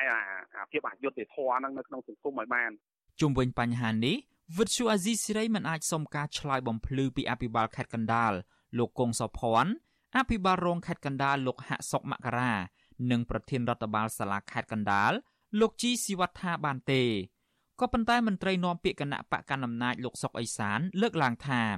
[0.56, 2.70] អាភាពអយុត្តិធម៌នឹងនៅក្នុងសង្គមឲ្យបាន
[3.20, 4.16] ជុំវិញបញ្ហានេះ
[4.58, 8.32] វិទ្យុអាស៊ីសេរីមិនអាចសុំការឆ្លើយបំភ្លឺពីអភិបាលខេត្តកណ្ដាល
[8.78, 9.72] លោកគង់សុភ័ណ្ឌ
[10.16, 12.52] អភិបាលរងខេត្តកណ្ដាលលោកហាក់សុកមករា
[13.10, 15.12] និងប្រធានរដ្ឋបាលសាលាខេត្តកណ្ដាល
[15.60, 17.02] លោកជីស៊ីវត្ថាបានទេ
[17.80, 21.70] ក៏ប៉ុន្តែមន្ត្រីនាំពាក្យគណៈបកកណ្ដាលអំណាចលោកសុកអេសាន លើកឡើងថារ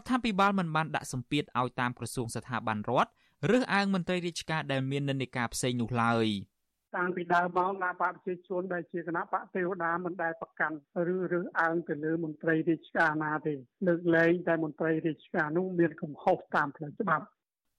[0.00, 3.10] ដ្ឋាភិបាលមិនបានដាក់សម្ពាធឲ្យតាមក្រសួងស្ថាប័នរដ្ឋ
[3.56, 6.26] ឬអើងមន្ត្រីរាជការដែលមាននិន្នាការផ្សេងនោះឡើយ។
[6.96, 10.76] តាំងពីដើមមកគណៈបកប្រជាជនដែលជាគណៈបកទេវតាមិនដែលប្រកាន់
[11.14, 13.54] ឬរើសអើងទៅលើមន្ត្រីរាជការណាទេ
[13.86, 17.24] លើកលែងតែមន្ត្រីរាជការនោះមានកំហុសតាមផ្លូវច្បាប់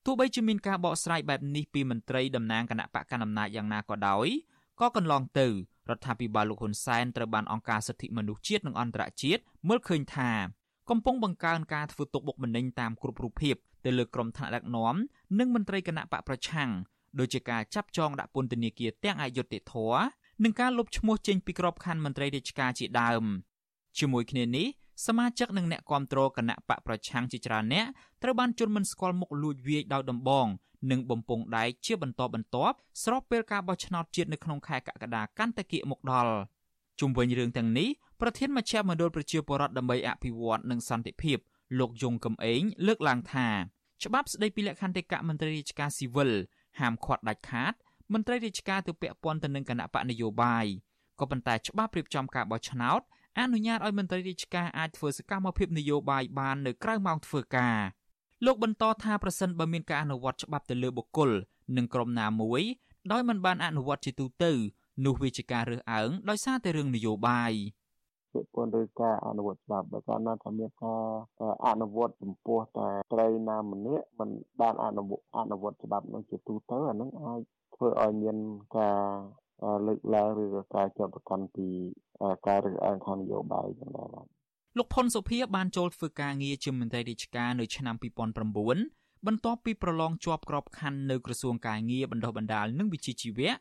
[0.05, 4.27] ទោះបីជាមានការបកស្រាយបែបនេះពីមន្ត្រីតំណាងគណៈបកកណ្ដាលអំណាចយ៉ាងណាក៏ដោយ
[4.79, 5.47] ក៏កន្លងទៅ
[5.89, 10.31] រដ្ឋាភិបាលលោកហ៊ុនសែនត្រូវបានអង្គការសិទ្ធិមនុស្សជាតិនិងអន្តរជាតិមើលឃើញថា
[10.89, 14.95] កំពុងបង្កើនការធ្វើទុកបុកម្នេញតាមគ្រប់រូបភាពទៅលើក្រុមថ្នាក់ដឹកនាំ
[15.39, 16.69] និងមន្ត្រីគណៈបកប្រឆាំង
[17.19, 20.01] ដូចជាការចាប់ចងដាក់ពន្ធនាគារទាំងអយុត្តិធម៌
[20.43, 23.23] និងការលុបឈ្មោះចេញពីក្របខ័ណ្ឌមន្ត្រីរាជការជាដើម
[23.99, 24.67] ជាមួយគ្នានេះ
[25.05, 27.85] សមាជិកនិងអ្នកគាំទ្រគណៈបកប្រឆាំងជាច្រើនអ្នក
[28.23, 30.47] ត្រូវបានជន់មិនស្គាល់មុខលួចវាយដោយដំបង
[30.91, 36.33] និងបំពង់ដែកជាបន្តបន្ទាប់ស្របពេលការបោះឆ្នោតជាតិនៅក្នុងខែកក្កដាកាន់តែគៀកមកដល់
[36.99, 37.89] ជុំវិញរឿងទាំងនេះ
[38.21, 41.37] ប្រធានមជ្ឈមណ្ឌលប្រជាពលរដ្ឋដើម្បីអភិវឌ្ឍនិងសន្តិភាព
[41.79, 43.47] លោកយងកំឯងលើកឡើងថា
[44.03, 46.31] ច្បាប់ស្តីពីលក្ខន្តិកៈមន្ត្រីរាជការស៊ីវិល
[46.81, 47.73] ហាមឃាត់ដាច់ខាត
[48.13, 50.65] មន្ត្រីរាជការទៅពាក់ព័ន្ធទៅនឹងគណៈបកនយោបាយ
[51.19, 53.01] ក៏ប៉ុន្តែច្បាប់រៀបចំការបោះឆ្នោត
[53.39, 57.77] អនុញ្ញាតឲ្យមន្ត្រីរាជការអាចធ្វើសកម្មភាពនយោបាយបាននៅក្រៅម៉ោងធ្វើការ
[58.45, 61.31] លោកបន្តថាប្រសិនបើមានការអនុវត្តច្បាប់ទៅលើបុគ្គល
[61.77, 62.61] និងក្រុមណាមួយ
[63.11, 64.51] ដោយមិនបានអនុវត្តជាទូទៅ
[65.05, 67.53] នោះវាជាការរើសអើងដោយសារតែរឿងនយោបាយ
[68.33, 71.03] ពាក់ព័ន្ធដោយការអនុវត្តច្បាប់បើកាលណាថាមានការ
[71.67, 74.29] អនុវត្តចំពោះតែត្រីណាម្នាក់មិន
[74.61, 77.39] បានអនុវត្តអនុវត្តច្បាប់នឹងជាទូទៅអានឹងអាច
[77.75, 78.37] ធ្វើឲ្យមាន
[78.77, 78.99] ការ
[79.87, 81.67] លើកឡើងឬក៏ការចាប់ប្រកាន់ពី
[82.47, 84.25] ការរើសអើងខាងនយោបាយយ៉ាងណាបាទ
[84.77, 93.51] លោកផុនសុភាបានចូលធ្វើការងារជាមន្ត្រីរាជការនៅឆ្នាំ2009បន្ទាប់ពីប្រឡងជាប់ក្របខ័ណ្ឌនៅក្រសួងការងារបណ្ដុះបណ្ដាលនិងវិជ្ជាជីវៈ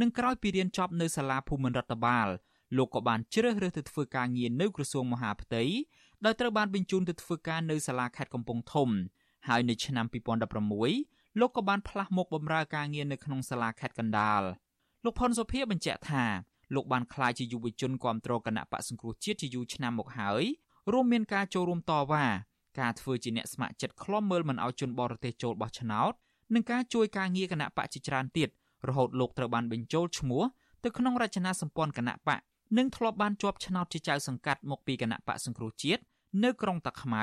[0.00, 2.28] និងក្រោយពីរៀនចប់នៅសាលាភូមិន្ទរដ្ឋបាល
[2.76, 5.62] លោកក៏បានជ្រើសរើសទៅធ្វើការងារនៅក្រសួងមហាផ្ទៃ
[6.24, 8.88] ដោយត្រូវបានបញ្ជូនទៅធ្វើការនៅសាលាខេត្តកំពង់ធំ
[9.48, 10.06] ហើយនៅឆ្នាំ
[10.72, 14.42] 2016លោកក៏បានផ្លាស់មកបម្រើការងារនៅក្នុងសាលាខេត្តកណ្ដាល
[15.04, 16.24] លោកផុនសុភាបញ្ជាក់ថា
[16.74, 20.44] លោកបានក្លាយជាយុវជនគ្រប់គ្រងគណៈបកសង្គ្រោះជាតិជាយូរឆ្នាំមកហើយ
[20.92, 22.24] រួមមានការចូលរួមតវ៉ា
[22.80, 26.12] ការធ្វើជាអ្នកស្ម័គ្រចិត្តខ្លំមើលមិនឲ្យជនបរទេសចូលបោះឆ្នោត
[26.54, 28.48] និងការជួយការងារគណៈបកជាច្រើនទៀត
[28.88, 30.42] រហូតលោកត្រូវបានបញ្ចូលឈ្មោះ
[30.84, 32.40] ទៅក្នុងរចនាសម្ព័ន្ធគណៈបក
[32.78, 36.02] និងធ្លាប់បានជាប់ឆ្នោតជាចៅសង្កាត់មកពីគណៈបកសង្គ្រោះជាតិ
[36.44, 37.22] នៅក្រុងតាខ្មៅ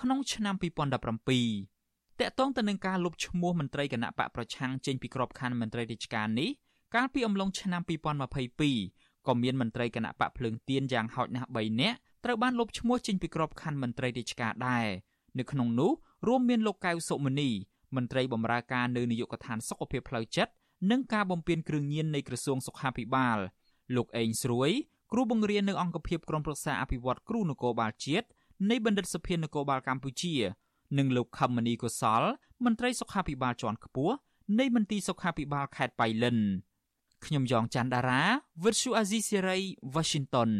[0.00, 0.94] ក្នុងឆ្នាំ2017
[2.20, 6.50] តកតងទៅនឹងការលុបឈ្មោះមន្ត្រីគណៈបកប្រឆាំងចេញពីក្របខ័ណ្ឌមន្ត្រីរាជការនេះ
[6.94, 7.82] កាលពីអំឡុងឆ្នាំ
[8.54, 14.86] 2022ក៏មានមន្ត្រីគណៈបកភ្លើងទៀនយ៉ាងហោចណាស់3នាក់ត្រូវបានលុបឈ្មោះចេញពីក្របខ័ណ្ឌមន្ត្រីរាជការដែរ
[15.38, 15.92] នៅក្នុងនោះ
[16.26, 17.50] រួមមានលោកកៅសុមនី
[17.96, 20.52] មន្ត្រីបម្រើការនៅនាយកដ្ឋានសុខភាពផ្លូវចិត្ត
[20.90, 23.38] និងការបំពេញគ្រឿងញៀននៃក្រសួងសុខាភិបាល
[23.96, 24.70] លោកអេងស្រួយ
[25.12, 28.26] គ្រូបង្រៀននៅអង្គភាពក្រមប្រឹក្សាអភិវឌ្ឍគ្រូនគរបាលជាតិ
[28.70, 30.34] នៃបណ្ឌិតសភានគរបាលកម្ពុជា
[30.98, 32.22] និងលោកខមមនីកុសល
[32.64, 34.14] មន្ត្រីសុខាភិបាលជាន់ខ្ពស់
[34.58, 36.38] នៃមន្ទីរសុខាភិបាលខេត្តបៃលិន
[37.24, 38.22] ខ្ញុំយ៉ងច័ន្ទដារា
[38.64, 39.58] វិទ្យុអាស៊ីសេរី
[39.94, 40.50] Washington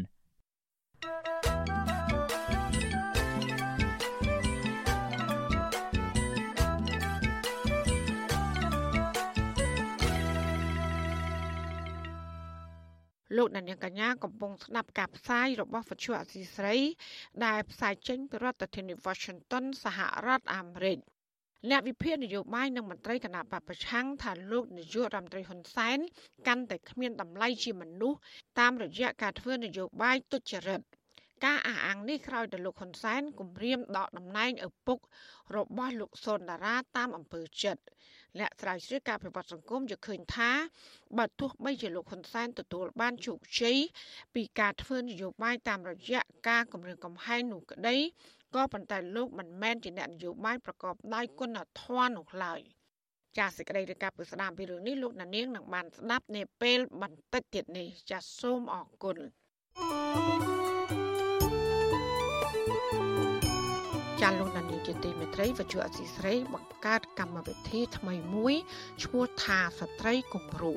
[13.36, 16.76] លោកអ្នកនាងកញ្ញាកំពុងស្ដាប់ការផ្សាយរបស់វិទ្យុអសីស្រី
[17.46, 20.98] ដែលផ្សាយចេញពីរដ្ឋធានី Washington សហរដ្ឋអាមេរិក
[21.70, 25.98] អ្នកវិភាគនយោបាយនិងមន្ត្រីគណៈបពប្រឆាំងថាលោកនាយករដ្ឋមន្ត្រីហ៊ុនសែន
[26.46, 28.18] កាន់តែគ្មានតម្លៃជាមនុស្ស
[28.60, 30.80] តាមរយៈការធ្វើនយោបាយទុច្ចរិត
[31.44, 34.98] ការអះអាងនេះក្រោយដល់លោកហ៊ុនសែនគម្រាមដកតំណែងឪពុក
[35.56, 37.82] របស់លោកសុនដារាតាមអំពើចិត្ត
[38.40, 40.50] អ្នកស្រាវជ្រាវការពិវត្តសង្គមយល់ឃើញថា
[41.18, 43.76] បើទោះបីជាលោកហ៊ុនសែនទទួលបានជោគជ័យ
[44.34, 47.96] ពីការធ្វើនយោបាយតាមរយៈការគម្រាមកំហែងនោះក្តី
[48.54, 52.60] ក៏ប៉ុន្តែលោកមិនមែនជាអ្នកនយោបាយប្រកបដោយគុណធម៌នោះឡើយ
[53.38, 59.16] ចាសសេចក្តីរាយការណ៍ពីស្ដាមពីរឿងនេះលោកណានៀងនឹងបានស្ដាប់នាពេលបន្តិចទៀតនេះចាសសូមអរគុណ
[59.76, 60.51] thank you
[64.22, 68.54] ចាលោកនានីជាទីមេត្រីវិទ្យុអសីស្រីបង្កើតកម្មវិធីថ្មីមួយ
[69.04, 70.72] ឈ្មោះថាស្ត្រីគំរូ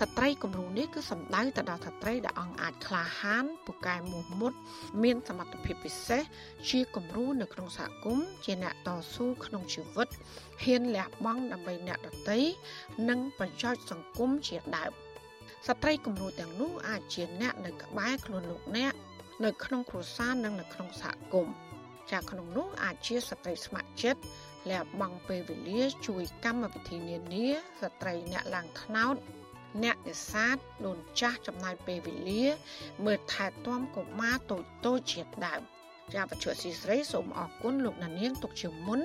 [0.00, 4.52] ស្ត្រីគំរូនេះគឺសំដៅទៅដល់ស្ត្រីដែលអង្គអាចក្លាហានពូកែមោះមុត
[5.02, 6.22] មានសមត្ថភាពពិសេស
[6.70, 10.08] ជាគំរូនៅក្នុងសហគមន៍ជាអ្នកតស៊ូក្នុងជីវិត
[10.64, 12.38] ហ៊ានលះបង់ដើម្បីអ្នកដទៃ
[13.08, 14.92] និងប្រយោជន៍សង្គមជាដើម
[15.66, 18.94] ស្ត្រីគំរូទាំងនោះអាចជាអ្នកនៅក្បែរខ្លួនលោកអ្នក
[19.44, 21.65] នៅក្នុងគ្រួសារនិងនៅក្នុងសហគមន៍
[22.12, 24.20] ចាក្នុងនោះអាចជាស្ត្រីស្ម័គ្រចិត្ត
[24.70, 27.46] លះបង់ពេលវេលាជួយកម្មវិធីនានា
[27.80, 29.16] ស្ត្រីអ្នកឡើងថ្នោត
[29.84, 32.44] អ្នកនេសាទដូនចាស់ចំណាយពេលវេលា
[33.04, 35.62] មើលថែទាំកុមារតូចតូចជាដើម
[36.14, 39.00] ចាបច្ចុប្បន្នស៊ីស្រីសូមអរគុណលោកណានៀងទុកជាមុន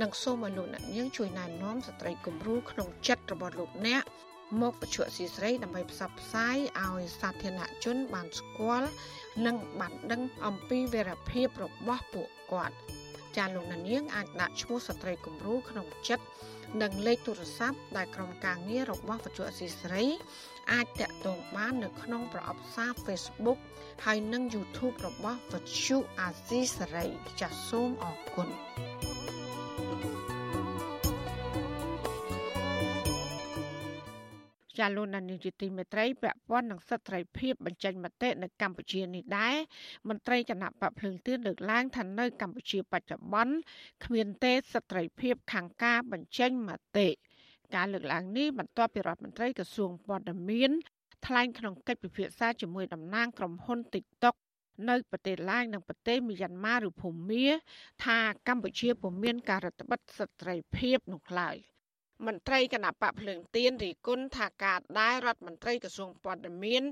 [0.00, 4.02] និងសូមឲ្យលោកណានៀងជួយណែនាំស្ត្រីគំរូក្នុងចិត្តរបស់លោកអ្នក
[4.60, 8.88] មកបច្ចុប្បន្នស៊ីស្រីដើម្បីផ្សព្វផ្សាយឲ្យសាធារណជនបានស្គាល់
[9.46, 12.76] និងបានដឹងអំពីវីរភាពរបស់ពួកគាត់
[13.36, 16.24] ចាលោកនាងអាចដាក់ឈ្មោះស្ត្រីគំរូក្នុងចិត្ត
[16.82, 20.04] និងលេខទូរស័ព្ទដែលក្រុមការងាររបស់វិទ្យុអសីស្រី
[20.72, 23.58] អាចតាក់ទងបាននៅក្នុងប្រអប់សារ Facebook
[24.04, 27.06] ហើយនិង YouTube របស់វិទ្យុអាស៊ីសេរី
[27.40, 28.48] ចាសសូមអរគុណ
[34.78, 39.56] ចាលោកនានីជាទីមេត្រីពាក់ព័ន្ធនឹងសិទ្ធិត្រីភាពបញ្ចេញមតិនៅកម្ពុជានេះដែរ
[40.08, 43.54] មន្ត្រីគណៈបកភ្លើងទៀនលើកឡើងថានៅកម្ពុជាបច្ចុប្បន្ន
[44.04, 47.08] គ្មានទេសិទ្ធិត្រីភាពខាងការបញ្ចេញមតិ
[47.74, 50.70] ការលើកឡើងនេះបន្ទាប់ពីរដ្ឋមន្ត្រីក្រសួងព័ត៌មាន
[51.26, 54.36] ថ្លែងក្នុងកិច្ចពិភាក្សាជាមួយតំណាងក្រុមហ៊ុន TikTok
[54.88, 57.46] នៅប្រទេសឡាវនិងប្រទេសមីយ៉ាន់ម៉ាឬភូមា
[58.04, 61.56] ថាកម្ពុជាពុំមានការរដ្ឋបិទសិទ្ធិត្រីភាពនោះឡើយ។
[62.26, 66.82] មន្ត្រីគណៈបកភ្លើងទៀនរីគុណថាការដែលរដ្ឋមន្ត្រីក្រសួងព័ត៌មាន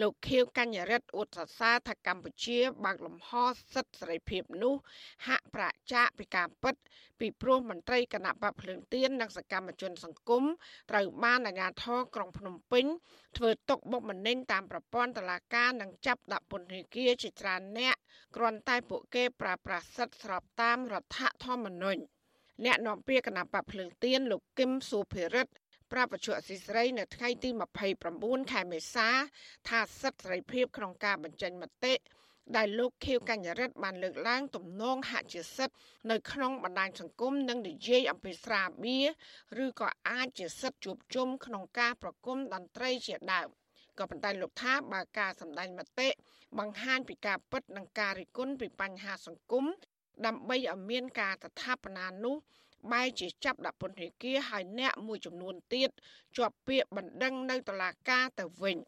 [0.00, 3.30] លោកខៀវកញ្ញរិទ្ធឧត្តសាថាកម្ពុជាបើកលំហ
[3.74, 4.74] សិទ្ធិសេរីភាពនោះ
[5.26, 6.74] ហាក់ប្រាចាកពីការពិត
[7.20, 10.44] ពីព្រោះមន្ត្រីគណៈបកភ្លើងទៀននិងសកម្មជនសង្គម
[10.90, 12.84] ត្រូវបានអាជ្ញាធរក្រុងភ្នំពេញ
[13.36, 17.96] ធ្វើទុកបុកម្នេញតាមប្រព័ន្ធតុលាការនិងចាប់ដាក់ពន្ធនាគារជាច្រើនអ្នក
[18.36, 22.13] គ្រាន់តែពួកគេប្រើប្រាស់សិទ្ធិស្របតាមរដ្ឋធម្មនុញ្ញ
[22.64, 25.52] អ្នកនាំពាក្យគណៈបកភ្លើងទៀនលោកគឹមសុភិរិទ្ធ
[25.92, 27.50] ប្រាប់បច្ចុប្បន្នស៊ីស្រីនៅថ្ងៃទី
[28.00, 29.08] 29ខែមេសា
[29.68, 31.94] ថាសិទ្ធិសេរីភាពក្នុងការបញ្ចេញមតិ
[32.56, 35.76] ដែលលោកខៀវកញ្ញរិទ្ធបានលើកឡើងទំនងហាក់ជាសិទ្ធិ
[36.10, 38.98] នៅក្នុងបណ្ដាញសង្គមនិងនិយាយអំពីស្រាបៀ
[39.56, 43.48] រឬក៏អាចជាសិទ្ធិជួបជុំក្នុងការប្រគំតន្ត្រីជាដើម
[43.98, 46.08] ក៏ប៉ុន្តែលោកថាបើការសម្ដែងមតិ
[46.58, 49.64] បង្ហាញពីការពិតនិងការរិះគន់ពីបញ្ហាសង្គម
[50.26, 52.36] ដើម្បីឲ្យមានការស្ថាបនានោះ
[52.92, 55.90] បែរជាចាប់ដាក់ពន្ធនាគារហើយអ្នកមួយចំនួនទៀត
[56.36, 58.76] ជាប់ពាក្យបណ្ដឹងនៅតុលាការទៅវិញ។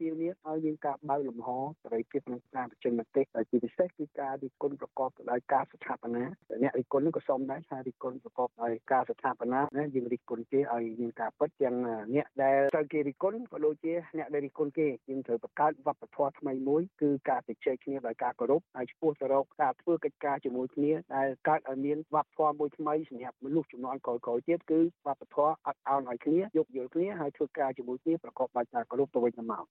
[0.00, 1.48] ទាមទារឲ្យមានការបើកលំហ
[1.82, 6.24] សេរីភាពក្នុងការបញ្ចេញមតិជាពិសេសគឺការរិះគន់ប្រកបដោយការស្ថាបនា
[6.62, 11.76] អ្នករិះគន់នោះក៏សូមដែរថារិះគន់ប្រកបដោយការស្ថាបនាណាយើងរិះគន់គេឲ្យមានការពិតទាំង
[12.14, 29.64] អ្នកដែលត្រូវគេរិះគន់ក៏ដូចជាអ្នកដែលរិះគន់គេយើងត្រូវបង្កើតវប្បធម៌ថ្មីមួយគឺការជជែកគ្នាដោយការគោរពហើយឆ្ពោះទៅរកការធ្វើកិច្ចការជាមួយគ្នាដែលកើតឲ្យមានវប្បធម៌មួយថ្មីសម្រាប់មនុស្សជំនាន់ក្រោយៗទៀតគឺវប្បធម៌អត់ឱនឲ្យគ្នាយោគយល់គ្នាហើយធ្វើការជាមួយគ្នាប្រកបដោយការគោរពទៅវិញទៅមក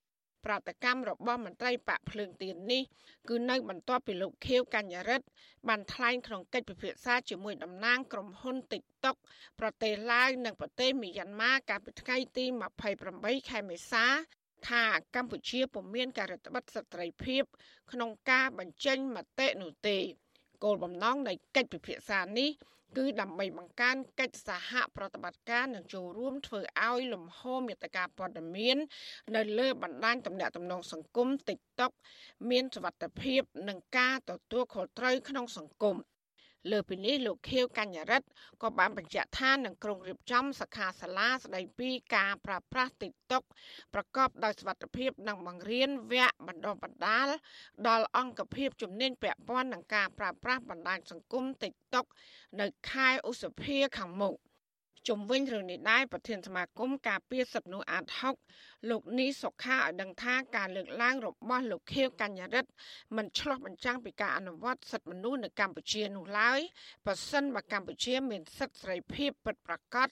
[0.48, 2.84] ប្រតិកម្មរបស់មន្ត្រីបកភ្លើងទៀននេះ
[3.30, 5.26] គឺនៅបន្ទាប់ពីលោកខៀវកញ្ញរិទ្ធ
[5.68, 9.18] បានថ្លែងក្នុងកិច្ចពិភាក្សាជាមួយតំណាងក្រុមហ៊ុន TikTok
[9.60, 12.46] ប្រទេសឡាវនិងប្រទេសមីយ៉ាន់ម៉ាកាលពីថ្ងៃទី
[12.98, 14.06] 28ខែមេសា
[14.70, 14.84] ថា
[15.16, 17.44] កម្ពុជាពុំមានការរដ្ឋបတ်សិទ្ធិភាព
[17.92, 19.98] ក្នុងការបញ្ចេញមតិនោះទេ
[20.64, 22.50] គោលបំណងនៃកិច្ចពិភាក្សានេះ
[22.98, 28.78] គឺដើម្បីបង្កើនកិច្ចសហប្រតិបត្តិការនិងចូលរួមធ្វើឲ្យលំហមេត្តាព័ត៌មាន
[29.36, 31.92] នៅលើបណ្ដាញទំនាក់ទំនងសង្គម TikTok
[32.50, 35.96] មានសុវត្ថិភាពនិងការទទួលខុសត្រូវក្នុងសង្គម
[36.72, 38.28] លើពីនេះលោកខៀវកញ្ញរិទ្ធ
[38.62, 43.44] ក៏បានបញ្ជាក់ថានឹងក្រុងរៀបចំសិក្ខាសាលាស្ដីពីការប្រើប្រាស់ TikTok
[43.94, 47.28] ប្រកបដោយសុវត្ថិភាពនិងបង្រៀនវគ្គបណ្ដុះបណ្ដាល
[47.88, 52.06] ដល់អង្គភាពជំនាញពាក់ព័ន្ធនឹងការប្រើប្រាស់បណ្ដាញសង្គម TikTok
[52.62, 54.36] នៅខែឧសភាខាងមុខ
[55.08, 58.06] ជំវិញរឿងនេះដែរប្រធានសមាគមការពារសិទ្ធិមនុស្សអាត
[58.48, 62.72] 6លោកនីសុខាឲ្យដឹងថាការលើកឡើងរបស់លោកខៀវកញ្ញរិទ្ធ
[63.18, 66.60] មិនឆ្លោះបញ្ចាំងពីការអនុវត្តសិទ្ធិមនុស្សនៅកម្ពុជានោះឡើយ
[67.06, 70.10] បើសិនបើកម្ពុជាមានសិទ្ធិសេរីភាពពិតប្រាកដ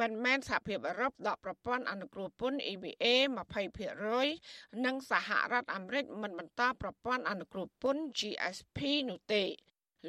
[0.00, 3.06] មិនមែនសហភាពអឺរ៉ុបដកប្រព័ន្ធអនុគ្រោះពន្ធ EBA
[3.96, 8.78] 20%និងសហរដ្ឋអាមេរិកមិនបន្តប្រព័ន្ធអនុគ្រោះពន្ធ GSP
[9.10, 9.44] នោះទេ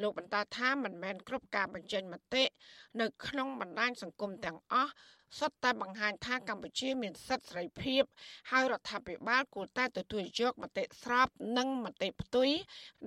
[0.00, 2.44] លោកបន្តថាមិនមែនគ្រប់ការបញ្ចេញមតិ
[3.00, 4.92] នៅក្នុងបណ្ដាញសង្គមទាំងអស់
[5.38, 8.02] សុទ្ធតែបង្ហាញថាកម្ពុជាមានសិទ្ធិសេរីភាព
[8.50, 11.28] ហើយរដ្ឋាភិបាលគួរតែទទួលយកមតិស្រប
[11.58, 12.50] និងមតិផ្ទុយ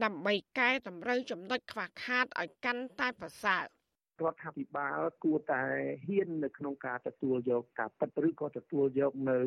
[0.04, 3.66] ដើម្បីកែតម្រូវចំណុចខ្វះខាតឲ្យកាន់តែប្រសើរ។
[4.24, 5.64] រដ្ឋាភិបាលគួរតែ
[6.06, 9.40] ហ៊ាននៅក្នុងការទទួលយកការពិតឬក៏ទទួលយកនៅ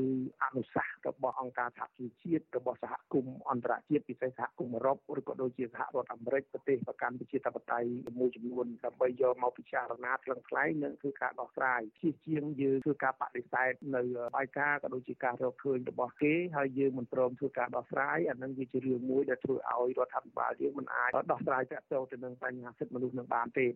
[0.44, 14.02] អនុសាសន៍របស់អង្គការសហជីវជាតិរបស់សហគមន៍អន្តរជាតិពិសេសសហគមន៍អឺរ៉ុបឬក៏ដូចជាសហរដ្ឋអាមេរិកប្រទេសប្រកាន់ប្រជាធិបតេយ្យមួយចំនួនដើម្បីយកមកពិចារណាថ្លឹងថ្លែងនិងធ្វើការដោះស្រាយជាជាងយើងធ្វើការបដិសេធនៅ
[14.36, 23.66] បាយការក៏ដូចជាការរកឃើញរបស់គេហើយយើងមិនព្រមធ្វើការដោះស្រាយអានឹងវាជារឿងមួយដែលធ្វើឲ្យរដ្ឋាភិបាលយើងមិនអាចដោះស្រាយតាក់ទងទៅនឹងបញ្ហាសិទ្ធិមនុស្សនឹងបានទេ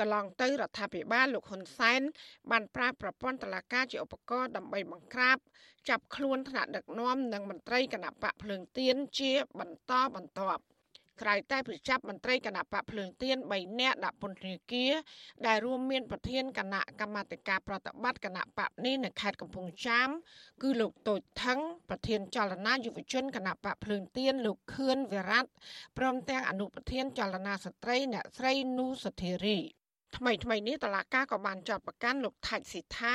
[0.00, 2.00] កន្លងទៅរដ្ឋាភិបាលលោកហ៊ុនសែន
[2.50, 5.38] បានប្រើប្រព័ន្ធតុលាការជាឧបករណ៍ដើម្បីបង្ក្រាប
[5.88, 10.62] ចាប់ខ្លួនថ្នាក់ដឹកនាំនិងមន្ត្រីគណៈបកភ្លើងទៀនជាបន្តបន្ទាប់
[11.22, 14.92] ក្រៅតែប្រចាប់មន្ត្រីគណៈបកភ្លើងទៀន3នាក់ដាក់ពន្ធនាគារ
[15.46, 20.08] ដែលរួមមានប្រធានគណៈកម្មាធិការប្រតិបត្តិគណៈបកនេះនៅខេត្តកំពង់ចាម
[20.62, 21.58] គឺលោកតូចថង
[21.88, 25.40] ប្រធានចលនាយុវជនគណៈបកភ្លើងទៀនលោកខឿនវិរៈ
[25.98, 29.58] ព្រមទាំងអនុប្រធានចលនាស្ត្រីអ្នកស្រីនូសុធារី
[30.16, 33.14] ថ្មីថ្មីនេះតឡាកាក៏បានចាប់ប្រកាន់លោកថាច់ស៊ីថា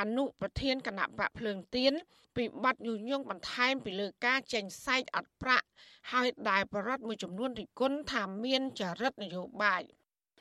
[0.00, 1.92] អនុប្រធានគណៈបកភ្លើងទៀន
[2.36, 5.66] ពីបទញុះញង់បន្ថែមពីលើការចេញសែកអត់ប្រាក់
[6.12, 9.82] ហើយដែលបរដ្ឋមួយចំនួនរិះគន់ថាមានចរិតនយោបាយ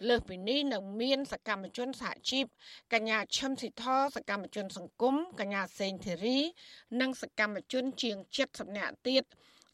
[0.07, 2.45] លើសពីនេះនៅមានសកម្មជនសហជីព
[2.93, 3.83] កញ្ញាឈឹមស៊ីធ
[4.15, 6.39] សកម្មជនសង្គមកញ្ញាសេងធីរី
[7.01, 9.23] និងសកម្មជនជាង70នាក់ទៀត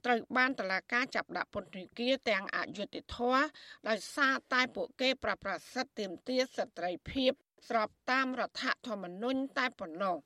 [0.05, 3.43] ត្រូវបានតឡាការចាប់ដាក់ពន្ធនាគារទាំងអយុត្តិធម៌
[3.89, 7.31] ដោយសារតែពួកគេប្រព្រឹត្តសិទ្ធិទាមទារសិទ្ធិភាព
[7.69, 10.17] ស្របតាមរដ្ឋធម្មនុញ្ញតែប៉ុណ្ណោះ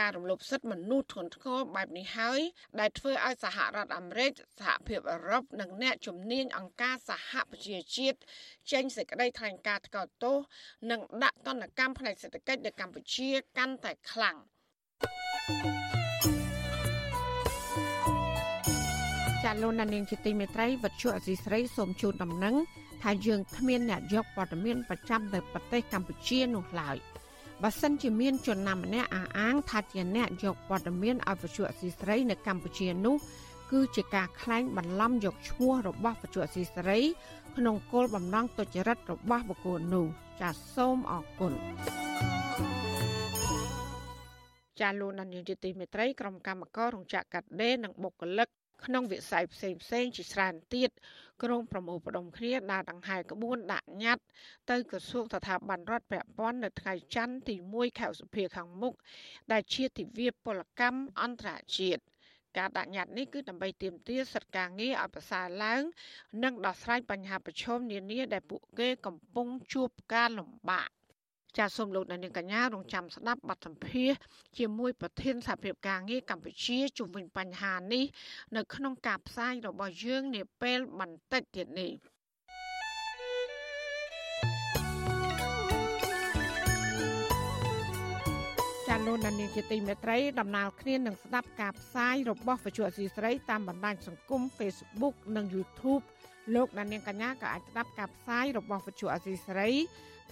[0.04, 2.40] ាររំលោភសិទ្ធិមនុស្សធ្ងន់ធ្ងរបែបនេះហើយ
[2.80, 8.18] ដែលធ្វើឲ្យសហរដ្ឋអាមេរិកសហភាពអឺរ៉ុបនិងអ្នកជំនាញអង្គការសហប្រជាជាតិ
[8.72, 10.36] ចេញសេចក្តីថ្លែងការណ៍ថ្កោលទោស
[10.90, 14.36] និងដាក់ទណ្ឌកម្មផ្នែកសេដ្ឋកិច្ចនៅកម្ពុជាកាន់តែខ្លាំង។
[19.52, 22.54] ចាលោកនាងជាទីមេត្រីវັດឈុអសីស្រីសូមជូនដំណឹង
[23.02, 26.96] ថាយើងគ្មានអ្នកយកព័ត៌មានប្រចាំនៅប្រទេសកម្ពុជានោះឡើយ
[27.62, 33.16] បើសិនជាមានជនណាម្នាក់អះអាងថាជាអ្នកយកព័ត៌មានឲ្យវិទ្យុអសីស្រីនៅកម្ពុជានោះ
[33.72, 36.98] គឺជាការក្លែងបន្លំយកឈ្មោះរបស់វិទ្យុអសីស្រី
[37.56, 40.06] ក្នុងគោលបំណងទុច្ចរិតរបស់បុគ្គលនោះ
[40.40, 41.52] ចាសសូមអរគុណ
[44.80, 48.48] ចាលោកនាយកជាទីមេត្រីក្រុមកម្មការរោងចក្រកាត់ដេរនិងបុគ្គលិក
[48.86, 50.90] ក្នុងវិស័យផ្សេងផ្សេងជាច្រើនទៀត
[51.42, 54.24] ក្រុងប្រមូលផ្ដុំគ្នាដាក់ដង្ហែក្បួនដាក់ញត្តិ
[54.70, 58.94] ទៅក្រសួងស្ថាប័នរដ្ឋពាក់ព័ន្ធនៅថ្ងៃច័ន្ទទី1ខែឧសភាខាងមុខ
[59.52, 62.02] ដែលជាទិវាពលកម្មអន្តរជាតិ
[62.58, 65.82] ការដាក់ញត្តិនេះគឺដើម្បីទាមទារសិទ្ធិការងារឲ្យប្រសើរឡើង
[66.42, 70.88] និងដោះស្រាយបញ្ហាប្រឈមនានាដែលពួកគេកំពុងជួបការលំបាក
[71.58, 74.12] ចាសសូមលោកអ្នកនាងកញ្ញារងចាំស្ដាប់បទសម្ភាស
[74.58, 78.04] ជាមួយប្រធានសហភាពការងារកម្ពុជាជុំវិញបញ្ហានេះ
[78.56, 81.92] នៅក្នុងការផ្សាយរបស់យើងនាពេលបន្តិចទៀតនេះ
[88.88, 96.02] ចាលោកដានីជាទីមេត្រីដំណើរគ្នានឹងស្ដាប់ការផ្សាយរបស់វិទ្យុអសីស្រីតាមបណ្ដាញសង្គម Facebook និង YouTube
[96.54, 99.70] លោកដានៀងកញ្ញាក៏អាចស្ដាប់ការផ្សាយរបស់វិទ្យុអសីស្រី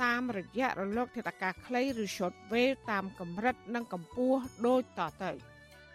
[0.04, 5.30] តាមរយៈរលក ធាតុអាកាសខ្លីឬ short wave តាមកម្រិតនិងកម្ពស់ដូចតទៅ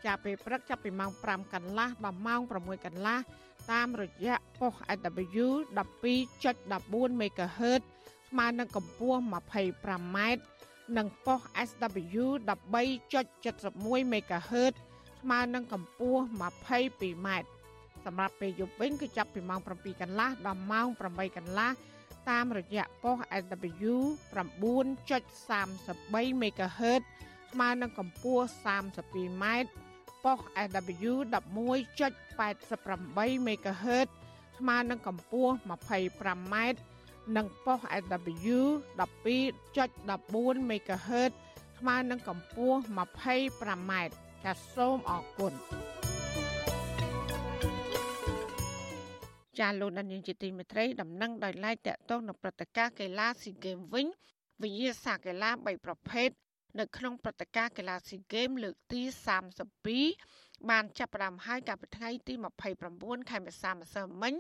[0.06, 3.19] ចាប់ពេលព្រឹកចាប់ពីម៉ោង5កន្លះដល់ម៉ោង6កន្លះ
[3.71, 5.47] តាមរយៈប៉ុស AW
[5.78, 7.82] 12.14 MHz
[8.30, 10.17] ស្មើនឹងកម្ពស់ 25m
[10.97, 14.73] និងប៉ុស SW 13.71 MHz
[15.21, 17.28] ស្មើនឹងកម្ពស់ 22m
[18.06, 21.72] សម្រាប់ពេលយប់វិញគឺចាប់ពីម៉ោង7កន្លះដល់ម៉ោង8កន្លះ
[22.30, 23.94] តាមរយៈប៉ុស SW
[24.36, 27.02] 9.33 MHz
[27.52, 29.46] ស្មើនឹងកម្ពស់ 32m
[30.24, 34.08] ប៉ុស SW 11.88 MHz
[34.58, 36.56] ស្មើនឹងកម្ពស់ 25m
[37.36, 38.58] និងប៉ុស SW
[39.00, 41.32] 12.14 MHz
[41.80, 43.91] ស្មើនឹងកម្ពស់ 25m
[44.44, 45.54] ចាសសូមអរគុណ
[49.60, 54.08] ចាលោកដានីងជាទីមេត្រីដំណឹងដោយឡែកតកតងនឹងព្រឹត្តិការណ៍កីឡាស៊ីហ្គេមវិញ
[54.62, 56.30] វិញ្ញាសាកីឡា3ប្រភេទ
[56.80, 59.02] នៅក្នុងព្រឹត្តិការណ៍កីឡាស៊ីហ្គេមលើកទី
[59.86, 62.34] 32បានចាប់ផ្ដើមហើយកាលពីថ្ងៃទី
[62.82, 64.34] 29ខែមេសាម្សិលមិញ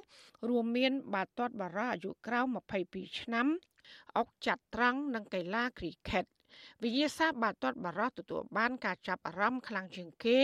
[0.49, 2.47] រួមមាន បាល់ទាត់បារោះអាយុក្រោម
[2.87, 3.47] 22ឆ្នាំ
[4.17, 6.25] អុកចាត់ត្រង់និងកីឡាគ្រីខេត
[6.83, 10.39] វិញ្ញាសាបាល់ទាត់បារោះទទួលបានការចាប់អារម្មណ៍ខ្លាំងជាងគេ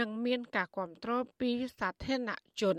[0.00, 2.76] និងមានការគ្រប់គ្រងពីសាធារណជន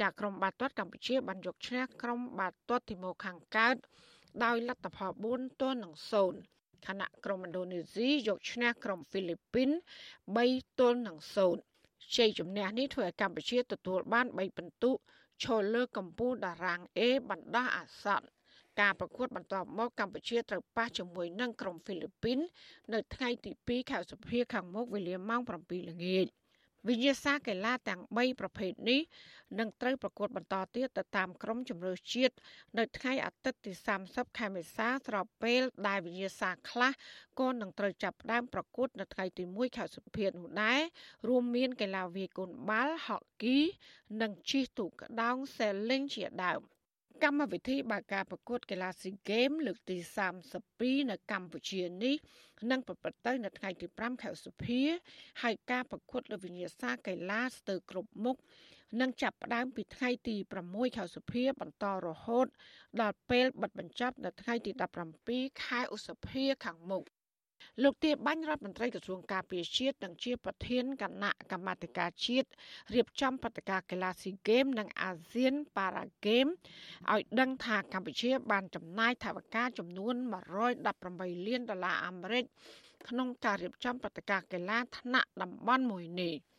[0.00, 3.76] ចាក្រុមបាល់ទាត់កម្ពុជាបានយកឈ្នះក្រុមបាល់ទាត់ទីម៉ូខាងកើត
[4.44, 5.94] ដោយលទ្ធផល4ទល់នឹង
[6.40, 9.70] 0ខណៈក្រុមឥណ្ឌូនេស៊ីយកឈ្នះក្រុមហ្វីលីពីន
[10.24, 11.18] 3ទល់នឹង
[11.66, 14.90] 0ជ័យជំនះនេះធ្វើឲ្យកម្ពុជាទទួលបាន3ពិន្ទុ
[15.42, 18.26] ឈរលើកំពូលតារាង A បណ្ដោះអាសន្ន
[18.80, 22.38] ការប្រកួតបន្តមកកម្ពុជាត្រូវប៉ះជាមួយនឹងក្រុមហ្វីលីពីន
[22.92, 26.26] នៅថ្ងៃទី2ខែសុភាខាងមុខវេលាម៉ោង7ល្ងាច។
[26.88, 29.00] វិញ្ញាសាកីឡាទាំង3ប្រភេទនេះ
[29.58, 32.34] នឹងត្រូវប្រកួតបន្តទៀតទៅតាមក្រុមជម្រើសជាតិ
[32.78, 33.72] នៅថ្ងៃអាទិត្យទី
[34.06, 36.92] 30ខែមេសាស្របពេលដែលវិញ្ញាសាខ្លះ
[37.40, 40.80] ក៏នឹងត្រូវចាប់ផ្ដើមប្រកួតនៅថ្ងៃទី1ខែសុភានោះដែរ
[41.28, 43.58] រួមមានកីឡាវាយកូនបាល់ហុកគី
[44.22, 46.62] និងជិះទូកក្ដោងសេលីងជាដើម។
[47.22, 49.96] កម្មវិធីបើកការប្រកួតកីឡាស៊ីហ្គេមលើកទី
[50.54, 52.16] 32នៅកម្ពុជានេះ
[52.70, 54.80] នឹងប្រព្រឹត្តទៅនៅថ្ងៃទី5ខែសុភា
[55.42, 58.36] ហើយការប្រកួតលើវិញ្ញាសាកីឡាស្ទើរគ្រប់មុខ
[59.00, 62.46] នឹងចាប់ផ្ដើមពីថ្ងៃទី6ខែសុភា បន្តរហូត
[63.00, 64.70] ដល់ពេលបិទបញ្ចប់នៅថ្ងៃទី
[65.20, 67.04] 17ខែឧសភាខាងមុខ
[67.82, 72.48] លោកទាបាញ់រដ្ឋមន្ត្រីក្រសួងការពារជាតិនិងជាប្រធានគណៈកម្មាធិការជាតិ
[72.94, 76.46] រៀបចំបដកាកីឡាស៊ីហ្គេមនិងអាស៊ានប៉ារ៉ាហ្គេម
[77.12, 80.14] ឲ្យដឹងថាកម្ពុជា បានចំណាយថវិកាចំនួន
[80.80, 82.44] 118លានដុល្លារអាមេរិក
[83.08, 86.34] ក្នុងការរៀបចំបដកាកីឡាថ្នាក់តំបន់មួយនេះ។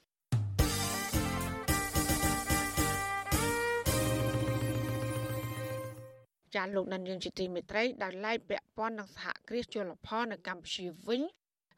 [6.56, 11.22] ចាលោកដានយើងជាទីមេត្រីដោយឡែកពាក់ព័ន្ធនឹងសហគ្រាសជលផលនៅកម្ពុជាវិញ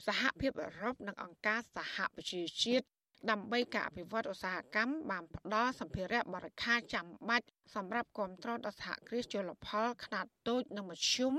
[0.07, 2.85] សហភាពអឺរ៉ុបនិងអង្គការសហប្រជាជាតិ
[3.29, 11.33] ដើម្បីការអភិវឌ្ឍឧស្សាហកម្មបានផ្ដល់សម្ភារៈបរិក្ខារចាំបាច់សម្រាប់គ្រប់គ្រងដល់សហគ្រាសជលផលខ្នាតតូចនិងមធ្យម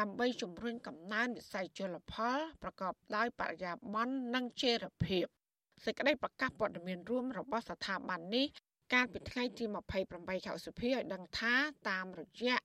[0.00, 5.24] ដើម្បីជំរុញកំណើនវិស័យជលផលប្រកបដោយបរិយាបន្ននិងចីរភាព
[5.84, 8.46] សេចក្តីប្រកាសព័ត៌មានរួមរបស់ស្ថាប័ននេះ
[8.92, 9.64] កាលពីថ្ងៃទី
[10.04, 11.54] 28ខែឧសភាឲ្យដឹងថា
[11.90, 12.56] តាមរយៈ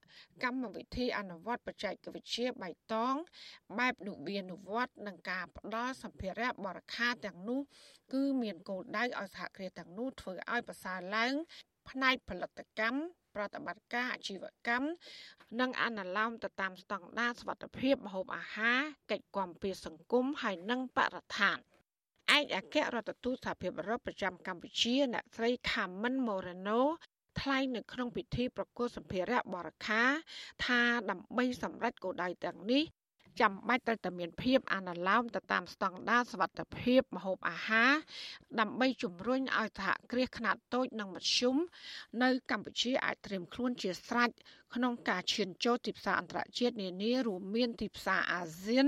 [0.43, 3.15] កម្មវិធីអនុវត្តបច្ចេកវិទ្យាបៃតង
[3.79, 7.61] បែបនុវានុវត្តនឹងការផ្ដល់សម្ភារៈបរិខាទាំងនោះ
[8.13, 11.33] គឺមានគោលដៅឲ្យសហគ្រាសទាំងនោះធ្វើឲ្យប្រសើរឡើង
[11.89, 12.99] ផ្នែកផលិតកម្ម
[13.35, 14.88] ប្រតិបត្តិការអាជីវកម្ម
[15.59, 18.79] និងអនុលោមទៅតាមស្តង់ដារសុវត្ថិភាពម្ហូបអាហារ
[19.11, 21.59] កិច្ចគាំពារសង្គមហើយនិងបរិស្ថាន។
[22.38, 26.81] ឯកអគ្គរដ្ឋទូតសហភាពអឺរ៉ុបប្រចាំកម្ពុជាអ្នកស្រី Carmen Moreno
[27.39, 30.03] ថ្លែងនៅក្នុងពិធីប្រគល់សម្ភារៈបរិខា
[30.65, 32.83] ថាដើម្បីសម្រេចគោលដៅទាំងនេះ
[33.41, 37.93] ចាំបាច់ត្រូវតែមានភាពអនុលោមទៅតាមស្តង់ដារសុវត្ថិភាពម្ហូបអាហារ
[38.59, 41.55] ដើម្បីជំរុញឲ្យសហគ្រាសខ្នាតតូចនិងមធ្យម
[42.23, 44.29] នៅកម្ពុជាអាចត្រៀមខ្លួនជាស្រេច
[44.75, 48.88] ក្នុងការឈានចូលទីផ្សារអន្តរជាតិនានារួមមានទីផ្សារអាស៊ាន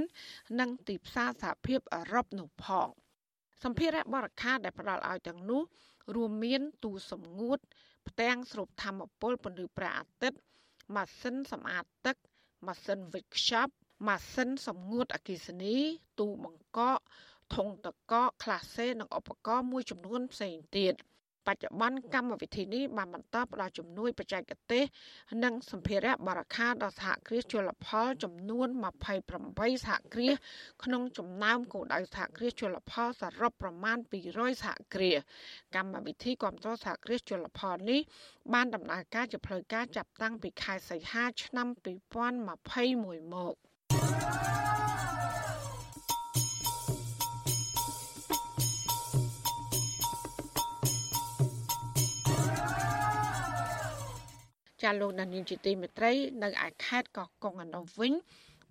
[0.60, 2.90] និងទីផ្សារសហភាពអឺរ៉ុបនោះផង។
[3.64, 5.62] សម្ភារៈបរិខាដែលផ្ដល់ឲ្យទាំងនោះ
[6.16, 7.60] រួមមានទូសម្ងួត
[8.08, 10.40] ផ្ទាំងស្រូបធម្មពលពន្លឺព្រះអាទិត្យ
[10.96, 12.16] ម៉ាស៊ីនសម្អាតទឹក
[12.68, 13.74] ម៉ាស៊ីនវេចខ្ចប់
[14.08, 15.78] ម៉ាស៊ីនសម្ងួតអគ្គិសនី
[16.20, 17.00] ទូបង្កក
[17.56, 20.94] ធុងតកកក្លាសេនិងឧបករណ៍មួយចំនួនផ្សេងទៀត។
[21.48, 24.84] បច្ចុប្បន្នកម្មវិធីនេះបានបន្តផ្ដល់ជំនួយបច្ចេកទេស
[25.44, 28.68] និងសម្ភារៈបរិក្ខារដល់សហគ្រាសជលផលចំនួន
[29.26, 30.36] 28សហគ្រាស
[30.84, 33.98] ក្នុងចំណោមគោលដៅសហគ្រាសជលផលសរុបប្រមាណ
[34.30, 35.20] 200សហគ្រាស
[35.76, 38.02] កម្មវិធីគ្រប់គ្រងសហគ្រាសជលផលនេះ
[38.54, 41.68] បានដំណើរការជាផ្លូវការចាប់តាំងពីខែសីហាឆ្នាំ
[42.46, 44.67] 2021មក
[54.84, 56.12] ចាលោកដានីលជាទីមេត្រី
[56.44, 58.14] នៅឯខេត្តកោះកុងអនុវិញ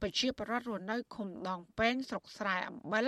[0.03, 3.07] ប្រជាពលរដ្ឋរស់នៅឃុំដងពេងស្រុកស្រែអំបិល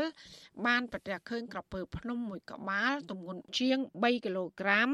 [0.67, 4.89] បានប្រទះឃើញក្រពើភ្នំមួយក្បាលទម្ងន់ជាង3គីឡូក្រាម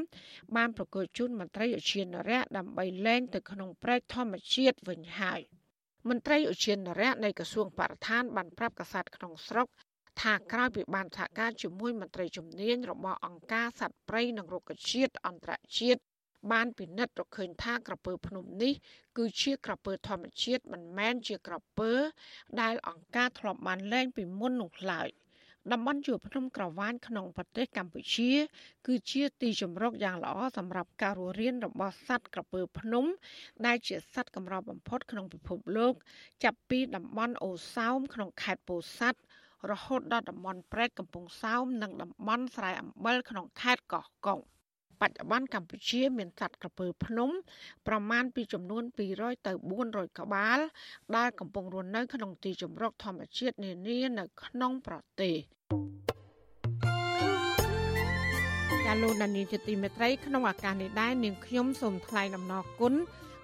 [0.57, 5.41] បានប្រគល់ជូនមន្ត្រីឧទ្យានុរៈដើម្បីលែងទៅក្នុងព្រែកធម្មជាតិវិញហើយ
[6.09, 9.69] មន្ត្រីឧទ្យានុរៈនៃក្រសួងបរិស្ថានបានប្រាប់កាសែតក្នុងស្រុក
[10.23, 16.01] ថាក្រោយពីបានសហការជាមួយមន្ត្រីជំនាញរបស់អង្គការសត្វព្រៃនិងរុក្ខជាតិអន្តរជាតិ
[16.53, 18.73] បានពិនិត្យរកឃើញថាក្រពើភ្នំនេះ
[19.19, 21.91] គឺជាក្រពើធម្មជាតិមិនមែនជាក្រពើ
[22.61, 25.09] ដែលអង្គការធ្លាប់បានលែងពីមុននោះឡើយ
[25.73, 28.33] តំបន់ជួរភ្នំក្រវាញក្នុងប្រទេសកម្ពុជា
[28.87, 33.05] គឺជាទីជម្រកយ៉ាងល្អសម្រាប់ការរស់រានរបស់សត្វក្រពើភ្នំ
[33.67, 35.95] ដែលជាសត្វកម្របំផុតក្នុងពិភពលោក
[36.45, 39.21] ចាប់ពីតំបន់អូសោមក្នុងខេត្តពោធិ៍សាត់
[39.71, 44.41] រហូតដល់តំបន់ព្រែកកំពង់សោមនិងតំបន់ស្រែអំបិលក្នុងខេត្តកោះកុង
[45.01, 47.31] បច្ចុប្បន្នកម្ពុជា មានសត្វក្រពើភ្នំ
[47.89, 48.83] ប្រមាណពីចំនួន
[49.15, 49.53] 200ទៅ
[49.85, 50.59] 400ក្បាល
[51.17, 62.95] ដែលកំពុងរស់នៅ ក្នុងទីជម្រកធម្មជាតិនានានៅក្នុងប្រទេសាលោកដានីលជាទីមេត្រីក្នុងឱកាសនេះដែរនាងខ្ញុំសូមថ្លែងអំណរគុណ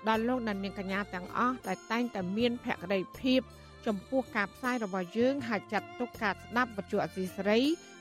[0.09, 3.41] ដល់លោកដានីលកញ្ញាទាំងអស់ដែលតែងតែមានភក្ដីភាព
[3.87, 7.61] ចំពោះការផ្សាយរបស់យើងហើយចាត់ទុកការស្ដាប់វិទ្យុអសីសេរី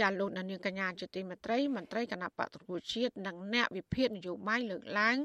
[0.00, 5.16] ចាលោកនាងកញ្ញាជាទីមេត្រីមន្ត្រីគណៈបកប្រជាជាតិនិងអ្នកវិភាគនយោបាយលើកឡើង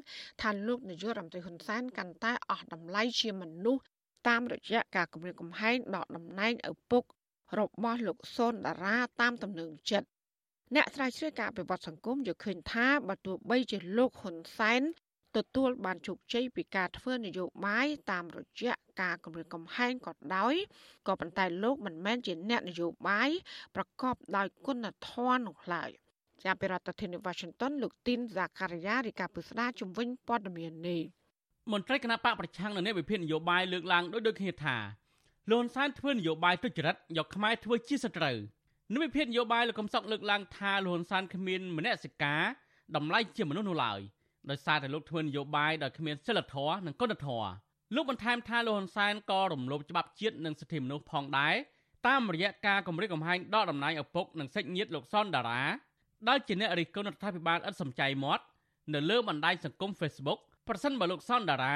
[0.41, 3.83] ថាលោកនាយករដ្ឋមន្ត្រីហ៊ុនសែនកាន់តែអស់តម្លៃជាមនុស្ស
[4.27, 7.03] តាមរយៈការគម្រាមកំហែងដកតំណែងឪពុក
[7.59, 10.07] របស់លោកសុនដារាតាមទំនឹងចិត្ត
[10.75, 14.81] អ្នកស្រាវជ្រាវការអភិវឌ្ឍសង្គមយល់ឃើញថាបើទោះបីជាលោកហ៊ុនសែន
[15.37, 20.55] ទទួលបានជោគជ័យពីការធ្វើនយោបាយតាមរយៈការគម្រាមកំហែងក៏ដោយ
[21.07, 23.29] ក៏ប៉ុន្តែលោកមិនមែនជាអ្នកនយោបាយ
[23.75, 25.89] ប្រកបដោយគុណធម៌នោះឡើយ
[26.43, 31.01] ជាប្រធានាធិបតី Washington លោកទីនហ្សាការីយ៉ារីកាពុស្ដាជំវិញព័ត៌មាននេះ
[31.71, 34.77] មន្ត្រីគណៈបកប្រឆាំងនៅនៃវិភាគនយោបាយលើកឡើងដោយដូចគ្នាថា
[35.51, 38.37] លន់សានធ្វើនយោបាយទុច្ចរិតយកខ្មែរធ្វើជាសត្រូវ
[38.93, 42.41] នៅវិភាគនយោបាយលោកកំសុកលើកឡើងថាលន់សានគ្មានមនសិការ
[42.95, 43.99] តម្លៃជាមនុស្សនោះឡើយ
[44.49, 47.49] ដោយសារតែលោកធ្វើនយោបាយដោយគ្មានសិលធម៌និងគុណធម៌
[47.95, 51.55] លោកបន្ថែមថាលោកហ៊ុនសែនក៏រំលោភច្បាប់ជាតិនិងសិទ្ធិមនុស្សផងដែរ
[52.07, 55.61] តាមរយៈការគម្រិតកំហែងដកតំណែងឪពុកនិងសាច់ញាតិលោកសនដារា
[56.29, 58.43] ដែលជាអ្នករិះគន់រដ្ឋាភិបាលឥតសំចៃមាត់
[58.93, 61.75] នៅលើបណ្ដាញសង្គម Facebook ប្រសិនបើលោកសនដារា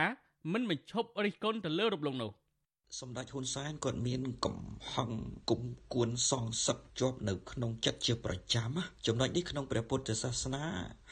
[0.53, 2.31] មិនបញ្ឈប់រិះគន់ទៅលើរូបលោកនោះ
[2.99, 4.57] សម្ដេចហ៊ុនសែនគាត់មានកំ
[4.93, 5.09] ហឹង
[5.49, 5.61] គុំ
[5.93, 8.69] គួនសងសឹកជាប់នៅក្នុងចិត្តជាប្រចាំ
[9.07, 10.63] ចំណុចនេះក្នុងព្រះពុទ្ធសាសនា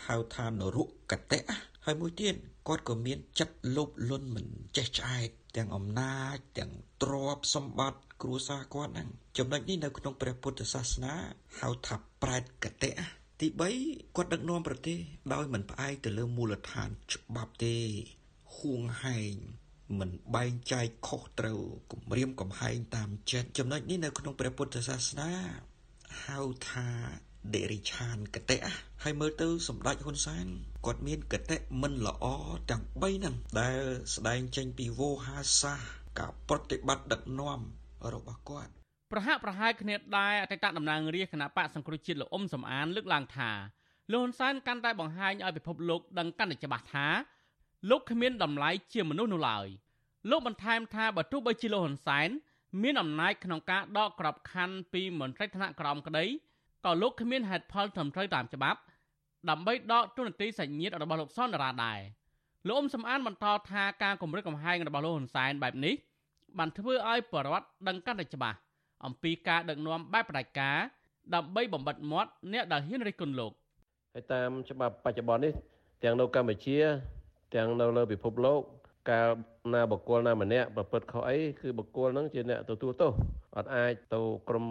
[0.06, 1.42] ហៅថានរុកតៈ
[1.86, 2.36] ហើយមួយទៀត
[2.68, 4.48] គាត់ក៏មានចិត្តលោភលន់មិន
[4.78, 6.72] ចេះឆ្អែតទាំងអំណាចទាំង
[7.04, 11.14] ទ្រព្យសម្បត្តិគ្រួសារគាត់ហ្នឹងចំណុចនេះនៅក្នុងព្រះពុទ្ធសាសនា
[11.60, 12.94] ហៅថាប្រែតកតៈ
[13.40, 13.48] ទី
[13.82, 14.98] 3គាត់ដឹកនាំប្រទេស
[15.34, 17.76] ដោយមិនផ្អែកទៅលើមូលដ្ឋានច្បាប់ទេ
[18.58, 19.36] ហួងហែង
[20.00, 21.60] មិនបែងចែកខុសត្រូវ
[21.92, 25.32] គម្រាមកំហែងតាមចិត្តចំណុចនេះនៅក្នុងព្រះពុទ្ធសាសនា
[26.26, 26.40] ហៅ
[26.70, 26.88] ថា
[27.54, 28.60] ដេរិឆានកតៈ
[29.04, 30.46] ហើយមើលទៅសម្ដេចហ៊ុនសែន
[30.86, 32.26] គាត់មានកតៈមិនល្អ
[32.70, 33.80] ទាំង3ហ្នឹងដែល
[34.16, 35.80] ស្ដែងចេញពីវោហាសាស
[36.20, 37.60] ការប្រតិបត្តិដឹកនាំ
[38.14, 38.72] របស់គាត់
[39.12, 43.52] ប្រហាក់ប្រហែលគ្នាដែរអតីតតំណាងរាជគណៈបកសង្គ្រោះជាតិលោកអ៊ុំសំអានលើកឡើងថា
[44.12, 47.08] លោកហ៊ុនសែនកាន់តែបង្ហាញឲ្យពិភពលោកដឹងកាន់តែច្បាស់ថា
[47.90, 49.68] លោកគ្មានតម្លៃជាមនុស្សនោះឡើយ
[50.30, 52.30] លោកបន្ថែមថាបើទោះបីជាលោកហ៊ុនសែន
[52.84, 56.26] មានអំណាចក្នុងការដកក្របខ័ណ្ឌពីមន្ត្រីថ្នាក់ក្រោមក្តី
[56.86, 58.80] ក៏លោកគ្មានហេតុផលត្រឹមត្រូវតាមច្បាប់
[59.50, 62.00] ដើម្បីដកទូនាទីសាច់ញាតិរបស់លោកសនរាដែរ
[62.68, 65.96] លោកអ៊ុំសំអានបន្តថាការគម្រិតកំហែងរបស់លោកហ៊ុនសែនបែបនេះ
[66.58, 68.58] បានធ្វើឲ្យបរដ្ឋដឹងកាន់តែច្បាស់
[69.06, 70.78] អំពីការដឹកនាំបែបផ្ដាច់ការ
[71.36, 73.52] ដើម្បីបំបិតមាត់អ្នកដែលហ៊ានរិះគន់លោក
[74.14, 75.54] ហើយតាមច្បាប់បច្ចុប្បន្ននេះ
[76.04, 76.78] ទាំងនៅកម្ពុជា
[77.56, 78.62] ទាំងនៅលើពិភពលោក
[79.10, 79.30] កាល
[79.74, 83.12] ណាបុគ្គលណាម្នាក់ប្រព្រឹត្តខុសអីគឺបុគ្គលហ្នឹងជាអ្នកទទួលទោស
[83.58, 84.66] អត់អាចទៅក្រុម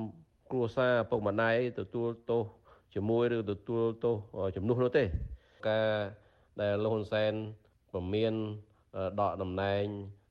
[0.51, 2.43] គ្រួគ្រួសារពុកម្ដាយទទួលទោស
[2.95, 4.17] ជាមួយឬទទួលទោស
[4.57, 5.05] ជំនួសនោះទេ
[5.69, 5.89] ការ
[6.61, 7.33] ដែលលោកហ៊ុនសែន
[7.93, 8.35] ពមៀន
[9.21, 9.85] ដកតំណែង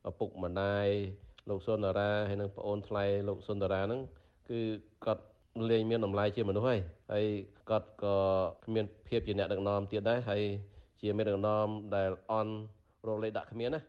[0.09, 0.87] ឪពុកម្ដាយ
[1.49, 4.01] លោកសុនដារាហើយនិងប្អូនថ្លៃលោកសុនដារាហ្នឹង
[4.49, 4.59] គឺ
[5.05, 5.23] គាត់
[5.69, 6.79] លែងមានតម្លៃជាមនុស្សហើយ
[7.11, 7.25] ហើយ
[7.69, 8.17] គាត់ក៏
[8.65, 10.41] គ្មានភាពជាអ្នកដឹកនាំទៀតដែរហើយ
[11.01, 12.53] ជាមេដឹកនាំដែលអន់
[13.07, 13.81] រកលេខដាក់គ្មានណា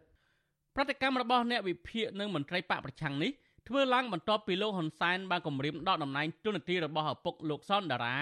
[0.76, 3.30] ប្រតិកម្មរបស់អ្នកវិភាគនិងមន្ត្រីបកប្រឆាំងនេះ
[3.68, 8.16] ធ្វើឡើងបន្ទាប់ពីលោកហ៊ុនសែនបានគម្រាមដកតំណែងទូនាទីរបស់ឪពុកលោកសុនដារា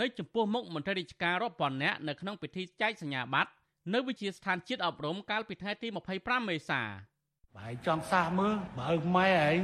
[0.00, 3.50] នៅចំពោះមុខមន្ត្រីរាជការរាប់ពាន់នាក់នៅក្នុងពិធីចែកសញ្ញាបត្រ
[3.94, 6.80] នៅវិជាស្ថានជាតិអប់រំកាលពីថ្ងៃទី25មេសា
[7.56, 9.58] បើឯងចង់សះមើលបើឪម៉ែឯង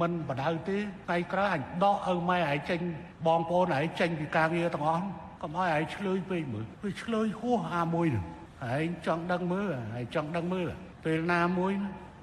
[0.00, 2.80] មិនបដៅទេថ្ងៃក្រោយអញដកឪម៉ែឯងចេញ
[3.26, 5.04] បងប្អូនឯងចេញពីការងារទាំងអស់
[5.42, 8.24] កុំឲ្យឯងឆ្លើយពេកមើលវាឆ្លើយហួសអាមួយនោះ
[8.72, 10.68] ឯងចង់ដឹងមើលឯងចង់ដឹងមើល
[11.04, 11.72] ពេលណាមួយ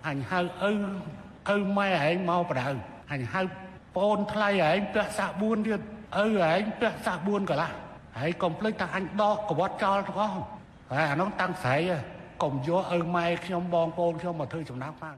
[0.08, 2.70] អញហៅឪឪម៉ែឯងមកបដៅ
[3.12, 3.42] អញហៅ
[3.96, 5.82] ប្អូនថ្លៃឯងពាក់សាក់4ទៀត
[6.18, 6.22] ឪ
[6.52, 7.72] ឯងពាក់សាក់4កន្លះ
[8.18, 10.34] ហើយកុំភ្លេចថាអញដកកវត្តចោលទាំងអស់
[10.92, 11.78] ហើយអានោះតាំងស្រី
[12.44, 15.18] កុំយកឪម៉ែខ្ញុំបងប្អូនខ្ញុំមកធ្វើចំណាំផង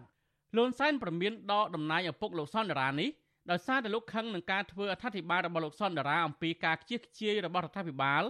[0.57, 3.09] លន់សែនប្រមានដកតំណែងឪពុកលោកសុនដារានេះ
[3.51, 8.23] ដោយសារតែលោកខឹងនឹងការធ្វើអធិប្បាយរបស់លោកសុនដារាអំពីការខ្ជិះខ្ជាយរបស់រដ្ឋាភិបាល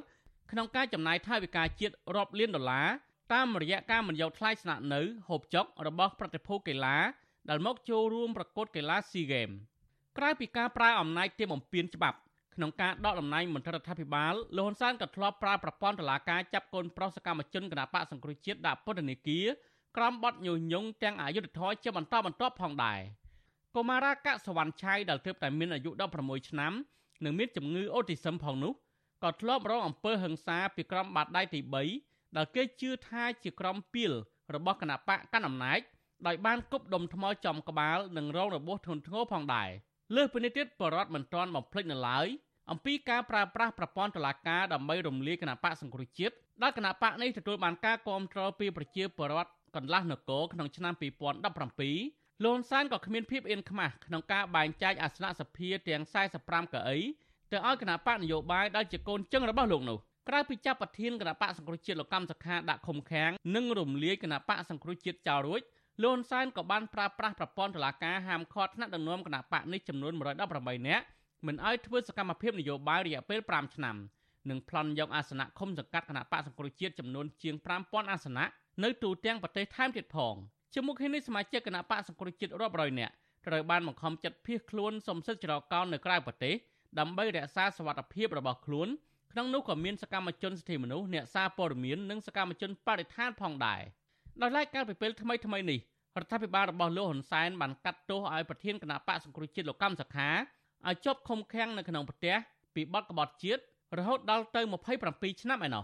[0.55, 2.87] ក្នុងការចំណាយថវិកាជាតិរាប់លានដុល្លារ
[3.33, 6.97] តាមរយៈការមិនយកថ្លៃស្នាក់នៅហូបចុករបស់ប្រតិភូកីឡា
[7.49, 9.55] ដែលមកចូលរួមប្រកួតកីឡា SEA Games
[10.17, 12.17] ក្រៅពីការប្រើអំណាចទាមបំពេញច្បាប់
[12.55, 19.45] ក្នុងការដកតំណែងមន្ត្រីរដ្ឋាភិបាលលោកហ៊ុនសែនក៏ធ្លាប់ប្រើប្រព័ន្ធតុលាការចាប់កូនប្រុសសកម្មជនគណបកសង្គ្រោះជាតិដាក់ពន្ធនាគារ
[19.97, 22.99] ក្រោមបទញុះញង់ទាំងអយុធធរជាបន្តបន្ទាប់ផងដែរ
[23.75, 26.73] កុមារាកសវណ្ណឆៃដែលទើបតែមានអាយុ16ឆ្នាំ
[27.23, 28.73] និងមានជំងឺអូទីសឹមផងនោះ
[29.23, 31.59] ក៏ធ្លាប់រងអំពើហិង្សាពីក្រុមបាតដៃទី
[31.99, 34.11] 3ដែលគេជឿថាជាក្រុមពីល
[34.55, 35.79] របស់គណបកកណ្ដាលអំណាច
[36.27, 39.69] ដោយបានគប់ដុំថ្មចំក្បាលនិងរងរបួសធ្ងន់ធ្ងរផងដែរ
[40.15, 42.27] លើសពីនេះទៀតបរដ្ឋមិនទាន់បំភ្លេចនៅឡើយ
[42.71, 56.01] អំពីការប្រើប្រាស់ប្រព័ន្ធតុលាការដើម្បីរំលាយគណៈបកសង្គ្រោះជាតិដែលគណៈបកនេះទទួលបានការគ្រប់គ្រងពីប្រជាពលរដ្ឋកន្លះនគរក្នុងឆ្នាំ2017លន់សានក៏គ្មានភាពអៀនខ្មាស់ក្នុងការបែងចែកអាសនៈសភាទាំង
[56.39, 56.99] 45កៅអី
[57.53, 59.97] ទៅឲ្យគណៈបកនយោបាយដែលជាកូនជឹងរបស់លោកនោះ
[60.29, 65.61] ក្រៅពីចាប់ប្រធានគណៈបកសង្គ្រោះជាតិលោកកម្មសខាដាក់ឃុំឃាំងនិងរំលាយគណៈបកសង្គ្រោះជាតិចោលរួច
[66.03, 71.05] លន់សានក៏បានប្រើប្រាស់ប្រព័ន្ធតុលាការហាមឃាត់ថ្នាក់ដឹកនាំគណៈបកនេះចំនួន118នាក់
[71.47, 73.95] មិនឲ្យធ្វើសកម្មភាពនយោបាយរយៈពេល5ឆ្នាំ
[74.49, 78.45] និងប្លន់យកអាសនៈឃុំសង្កាត់គណៈបកសង្គ្រោះជាតិចំនួនជាង5000អាសនៈ
[78.83, 80.35] នៅទូទាំងប្រទេសថែមទៀតផង
[80.73, 83.13] ជាមួយគ្នានេះសមាជិកគណៈបកសង្គ្រោះជាតិរាប់រយនាក់
[83.47, 86.55] ត្រូវបានបង្ខំចិត្តភៀសខ្លួនសំសិទ្ធចរកោននៅក្រៅប្រទេស
[86.99, 88.87] ដើម្បីរក្សាសវត្ថិភាពរបស់ខ្លួន
[89.31, 93.81] ក្នុងនោះក៏មានសកម្មជនសិទ្ធិមនុស្សអ្នកសារព័ត៌មាននិងសកម្មជនបរិស្ថានផងដែរ
[94.41, 95.79] ដោយឡែកកាលពីពេលថ្មីថ្មីនេះ
[96.19, 100.29] រដ្ឋាភិបាលរបស់លោកហ៊ុនសែនបានកាត់ទោសឲ្យប្រធានគណៈបកសង្គ្រោះជាតិលោកកម្មសខា
[100.87, 102.35] ឲ្យជាប់ឃុំឃាំងនៅក្នុងផ្ទះ
[102.75, 103.61] ពីបទក្បត់ជាតិ
[103.97, 104.61] រហូតដល់ទៅ
[105.01, 105.83] 27ឆ្នាំឯណោះ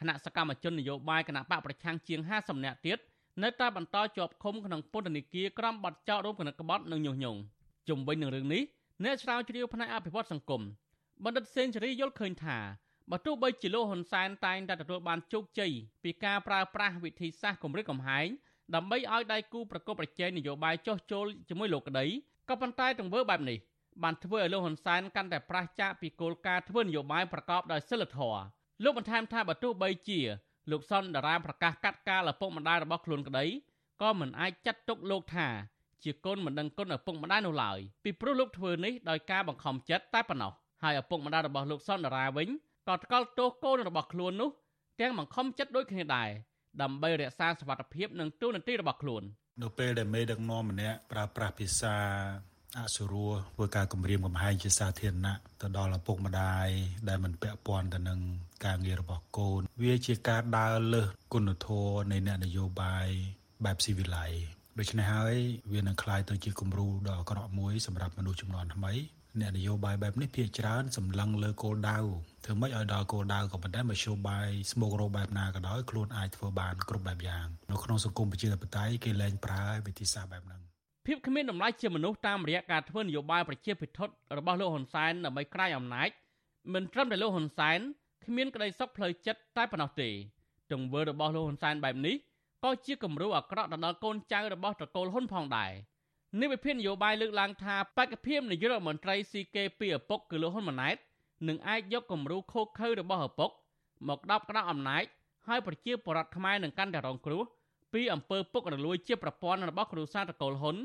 [0.00, 2.98] គណៈសកម្មជននយោបាយគណៈបកប្រឆាំងជាង50នាក់ទៀត
[3.42, 7.40] នៅតែបន្តជាប់ឃុំក្នុងពន្ធនាគារក្រោមបទចោទរួមគណិតក្បត់និងញុះញង់
[7.88, 8.62] ជុំវិញនឹងរឿងនេះ
[9.04, 10.62] អ្នកស្រាវជ្រាវផ្នែកអភិវឌ្ឍសង្គម
[11.24, 12.58] បណ្ឌិតសេនស៊ូរីយល់ឃើញថា
[13.10, 15.72] បើទោះបីជាលោកហ៊ុនសែនតែងតែទទួលបានជោគជ័យ
[16.04, 18.26] ពីការប្រើប្រាស់វិធីសាស្ត្រគម្រិតកំហែង
[18.74, 22.06] ដើម្បីឲ្យដៃគូប្រកបប្រជែងនយោបាយចោះចូលជាមួយលោកក្តី
[22.48, 23.58] ក៏ប៉ុន្តែទង្វើបែបនេះ
[24.02, 28.40] បានធ្វើឲ្យលោកហ៊ុនសែនកាន់តែប្រះចាកពីគោលការណ៍ធ្វើនយោបាយប្រកបដោយសិលធម៌
[28.84, 30.20] លោកបន្ថែមថាបើទោះបីជា
[30.70, 33.44] លោកសុនដារាប្រកាសកាត់ការឪពុកម្ដាយរបស់ខ្លួនក្តី
[34.02, 35.48] ក៏មិនអាចចាត់ទុកលោកថា
[36.04, 42.48] ជាកូនមិនដឹងគុណឪពុកម្ដាយនោះឡើយពីព្រោះលោកធ្វើនេះដោយការបង្ខំចិត្តតែប៉ុណ្ណោះហើយឪពុកម្ដាយរបស់លោកសុនដារាវិញ
[42.88, 44.50] ក៏ថ្កោលទោសកូនរបស់ខ្លួននោះ
[45.00, 46.28] ទាំងបង្ខំចិត្តដូចគ្នាដែរ
[46.82, 49.22] ដើម្បីរក្សាសុវត្ថិភាពនិងទូនាទីរបស់ខ្លួន
[49.62, 51.96] នៅពេលដែលមេដឹកនាំម្នាក់ប្រើប្រាស់ភាសា
[52.78, 56.68] អសុរោះធ្វើការគម្រាមកំហែងជាសាធារណៈទៅដល់ឪពុកម្ដាយ
[57.08, 58.20] ដែលមិនពាក់ព័ន្ធទៅនឹង
[58.64, 63.08] ការងាររបស់កូន វាជាការដើរលើសគុណធម៌នៃអ្នកនយោបាយ
[63.64, 64.32] បែបស៊ីវិល័យ
[64.80, 65.34] ដូច្នេះហើយ
[65.72, 68.92] វានឹងក្លាយទៅជាគំរូដ៏អាក្រក់មួយសម្រាប់មនុស្សចំនួនថ្មី
[69.40, 71.98] អ្នកនយោបាយបែបនេះភាគច្រើនសម្លឹងលើគោលដៅ
[72.44, 80.60] ធ្វើម៉េចឲ្យដល់គោលដៅក៏ប៉ុន្តែមធ្យោបាយស្មោករោបែបណាក៏ដោយខ្លួនអាចធ្វើបានគ្រប់បែបយ៉ាងនៅក្នុងសង្គមប្រជាធិបតេយ្យគេលែងប្រើវិធីសាស្ត្របែបហ្នឹង
[81.06, 83.98] ភាពគ្មានតម្លៃជាមនុស្សតាមរយៈការធ្វើនយោបាយប្រជាពិធ
[84.38, 86.08] របស់លោកហ៊ុនសែនដើម្បីក្រាយអំណាច
[86.74, 87.78] មិនត្រឹមតែលោកហ៊ុនសែន
[88.24, 90.10] គ្មានក្តីសុខផ្លូវចិត្តតែប៉ុណ្ណោះទេ
[90.72, 92.16] ទង្វើរបស់លោកហ៊ុនសែនបែបនេះ
[92.64, 95.72] ក៏ជាគំរូអាក្រក់ដល់កូនចៅរបស់ត្រកូលហ៊ុនផងដែរ
[96.40, 100.96] និវិភាននយោបាយលើកឡើងថាបេក្ខភាពនាយករដ្ឋមន្ត្រី CK ពីឪពុកគឺលោកហ៊ុនម៉ាណែត
[101.48, 103.50] នឹងអាចយកគំរូខូខើរបស់ឪពុក
[104.08, 105.04] មកដប់ក្តាប់អំណាច
[105.46, 107.42] ហើយប្រជាពលរដ្ឋខ្មែរនឹងកាន់តែរងគ្រោះ
[107.92, 110.76] ពីអំពើពុករលួយជាប្រព័ន្ធរបស់គ្រួសារតកូលហ៊ុន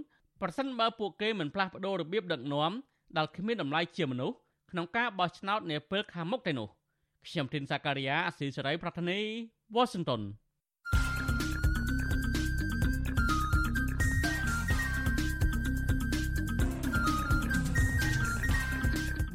[0.42, 2.72] ប្រសិនបើពួកគេមិនផ្លាស់ប្ដូររបៀបដឹកនាំ
[3.18, 4.36] ដែលគ្មានតម្លៃជាមនុស្ស
[4.72, 6.68] ក្នុងការបោះឆ្នោតនាពេលខាងមុខទេនោះ
[7.28, 9.20] ខ្ញុំធីនសាការីយ៉ាអស៊ីសេរីប្រធានី
[9.76, 10.22] វ៉ាស៊ីនតោន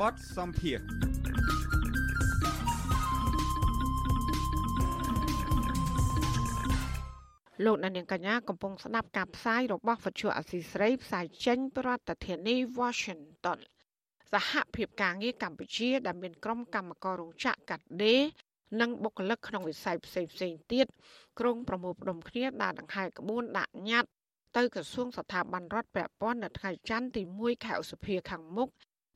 [0.00, 0.78] បទសំភារ
[7.64, 13.58] លោកអ្នកនាងកញ្ញាកំពុងស្ដាប់ការផ្សាយរបស់វិទ្យុអសីស្រីផ្សាយចេញពីរដ្ឋធានី Washington
[14.32, 18.22] សហភាពការងារកម្ពុជា ដែលមានក្រុមកម្មកររោងចក្រកាត់ដេរ
[18.80, 20.86] និងបុគ្គលិកក្នុងវិស័យផ្សេងផ្សេងទៀត
[21.40, 24.10] ក្រុងប្រមូលផ្ដុំគ្នាដាក់ដង្ហែក្បួនដាក់ញត្តិ
[24.56, 28.68] ទៅក្រសួងស្ថាប័នរដ្ឋពាក់ព័ន្ធនៅថ្ងៃច័ន្ទទី1ខែឧសភាខាងមុខ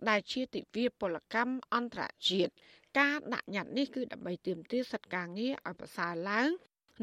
[0.09, 2.53] ដែលជាទិវាពលកម្មអន្តរជាតិ
[2.99, 6.49] ការដាក់ញត្តិនេះគឺដើម្បីទាមទារសិទ្ធិការងារឲ្យប្រសើរឡើង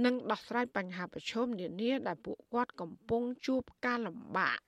[0.05, 4.59] និងដោះស្រាយបញ្ហាប្រឈមនានាដែលពួកគាត់កំពុងជួបការលំបាក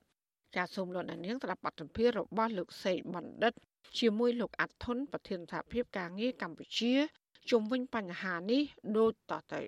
[0.55, 3.53] ចាសសូមលោកអ្នកនាងស្ដាប់បទសម្ភាសន៍របស់លោកសេកបណ្ឌិត
[3.99, 6.93] ជាមួយលោកអាត់ធុនប្រធានសហភាពការងារកម្ពុជា
[7.49, 8.61] ជុំវិញបញ្ហានេះ
[8.97, 9.61] ដូចតទៅ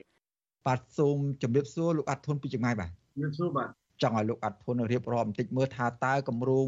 [0.67, 3.69] បាទសូមជម្រាបសួរលោកអាត់ធុនពីចម្ងាយបាទជម្រាបសួរបាទ
[4.03, 6.67] ចង់ឲ្យលោកអាត់ធុនរៀបរាប់បន្តិចមើលថាតើគម្រោង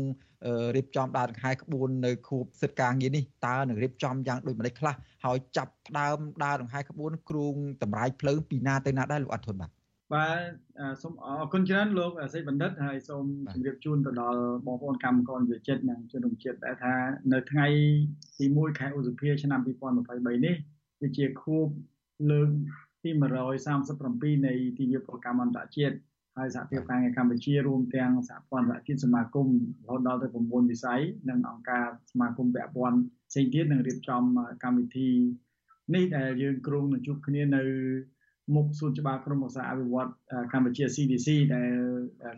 [0.75, 9.71] រៀបចំដើរដង្ហែក្បួននៅខួបសិទ្ធិការងារនេះតើនឹងរៀបចំយ៉ាងដូចម្តេចខ្លះហើយចាប់ផ្ដើមដើរដង្ហែក្បួនគ្រូងតម្រាយភ្លើងពីណាទៅណាដែរលោកអាត់ធុនបាទ
[10.13, 10.39] បាទ
[11.01, 16.93] សូមអរគុណច្រើនលោកសេចបណ្ឌិតហើយសូមជម្រាបជូនទៅដល់បងប្អូនកម្មករនិយោជិតនិងជនរួមជាតិដែលថា
[17.33, 17.67] នៅថ្ងៃ
[18.39, 20.55] ទី1ខែឧសភាឆ្នាំ2023នេះ
[20.99, 21.67] គឺជាខួប
[22.31, 22.49] លើក
[23.03, 23.09] ទី
[23.77, 25.95] 137នៃទិវាប្រកម្មអន្តរជាតិ
[26.37, 29.47] ហើយសហភាពការងារកម្ពុជារួមទាំងសហព័ន្ធសហជីពសមាគម
[29.85, 32.97] រហូតដល់ទៅ9វិស័យនិងអង្គការសមាគមពាក់ព័ន្ធ
[33.29, 34.21] ផ្សេងទៀតនឹងរៀបចំ
[34.63, 35.09] កម្មវិធី
[35.95, 37.63] នេះដែលយើងគ្រោងនឹងជួបគ្នានៅ
[38.55, 40.09] មុខសួនច្បារក្រមឧស្សាហ៍អភិវឌ្ឍ
[40.53, 41.71] កម្ពុជា CDC ដែល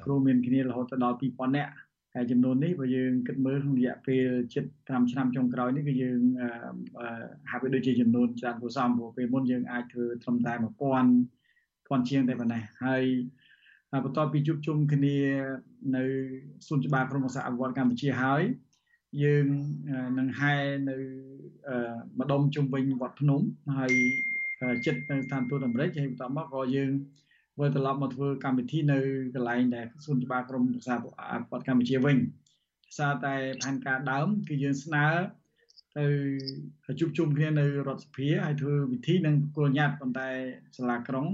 [0.06, 1.74] គ្រូមានគ្នារហូតដល់2000នាក់
[2.16, 4.28] ហើយចំនួននេះបើយើងគិតមើលក្នុងរយៈពេល
[4.68, 6.20] 7ឆ្នាំចុងក្រោយនេះគឺយើង
[7.52, 10.64] ហាក់បីដូចជាចំនួនច្រើនគួរសមព្រោះពេលមុនយើងអាចធ្វើត្រឹមតែ1000
[11.88, 13.04] 1000ជាងតែប៉ុណ្ណេះហើយ
[13.94, 15.18] បន្ទាប់ពីជួបជុំគ្នា
[15.96, 16.04] នៅ
[16.68, 18.44] សួនច្បារក្រមឧស្សាហ៍អភិវឌ្ឍកម្ពុជាហើយ
[19.24, 19.46] យើង
[20.20, 20.56] នឹងហែ
[20.90, 20.96] នៅ
[22.20, 23.42] ម្ដុំជុំវិញវត្តភ្នំ
[23.78, 23.94] ហើយ
[24.86, 26.92] ចិត្តនៅស្ថានទូតអាមេរិកហើយបន្ទាប់មកក៏យើង
[27.60, 29.00] វិលត្រឡប់មកធ្វើកម្មវិធីនៅ
[29.36, 32.18] កន្លែងដែលសួនច្បារក្រមឧស្សាហ៍អភិវឌ្ឍកម្ពុជាវិញ
[32.98, 35.08] សារតែផែនការដើមគឺយើងស្នើ
[35.98, 36.06] ទៅ
[37.00, 40.30] ជួបជុំគ្នានៅរដ្ឋសភាហើយធ្វើវិធីនិងប្រគល់ញត្តិប៉ុន្តែ
[40.78, 41.28] សាលាក្រុង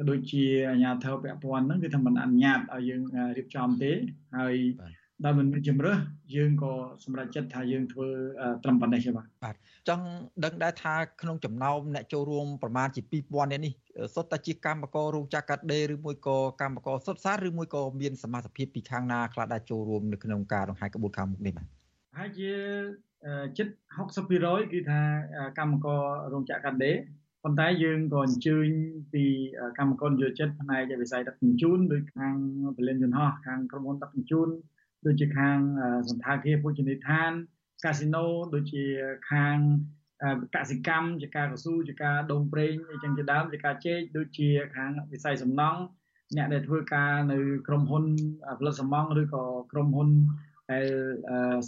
[0.00, 3.02] ក៏ដូចជាអាជ្ញាធរពាក់ព័ន្ធហ្នឹងគឺថាមិនអនុញ្ញាតឲ្យយើង
[3.36, 3.92] រៀបចំទេ
[4.38, 4.54] ហើយ
[5.24, 5.98] ដែលមិនមានជំរើស
[6.36, 6.72] យើងក៏
[7.04, 8.08] សម្រេចចិត្តថាយើងធ្វើ
[8.64, 9.56] ត្រឹមប៉ុណ្ណេះទេបាទបាទ
[9.88, 10.06] ចង់
[10.44, 13.72] ដឹងដែរថាក្នុងចំណោមអ្នកចូលរួមប្រមាណជា2000នាក់នេះ
[14.14, 21.66] សុទ្ធតែជាកម្មកររោងចក្រកាត់ដេរឬមួយក៏កម្មករសុទ្ធសាធឬមួយក៏មានសមាជិកភាពពីខាងណាខ្លះដែលចូលរួមនៅក្នុងការដង្ហែក្បួនខាងមុខនេះបាទ
[22.18, 22.50] ហើយជា
[23.58, 23.68] ជិត
[24.20, 25.00] 60%គឺថា
[25.58, 26.00] កម្មករ
[26.32, 26.96] រោងចក្រកាត់ដេរ
[27.44, 28.68] ប៉ុន្តែយើងក៏អញ្ជើញ
[29.12, 29.24] ពី
[29.78, 32.34] កម្មករយោចិត្តផ្នែកវិស័យដឹកជញ្ជូនដោយខាង
[32.76, 34.48] ពលិនយន្តហោះខាងក្រុមហ៊ុនដឹកជញ្ជូន
[35.06, 35.58] ដូចជាខាង
[36.10, 37.30] សន្តាគារភោជនីយដ្ឋាន
[37.84, 38.24] កាស៊ីណូ
[38.54, 38.84] ដូចជា
[39.30, 39.56] ខាង
[40.54, 45.80] កសិកម្មជាការកស៊ូជាការដុំប្រេងអីចឹងជាដើមជាការជែកដូចជាខាងវិស័យសំណង់
[46.36, 48.04] អ្នកដែលធ្វើការនៅក្រុមហ៊ុន
[48.58, 50.08] ផលិតសំណង់ឬក៏ក្រុមហ៊ុន
[50.72, 50.86] ដែល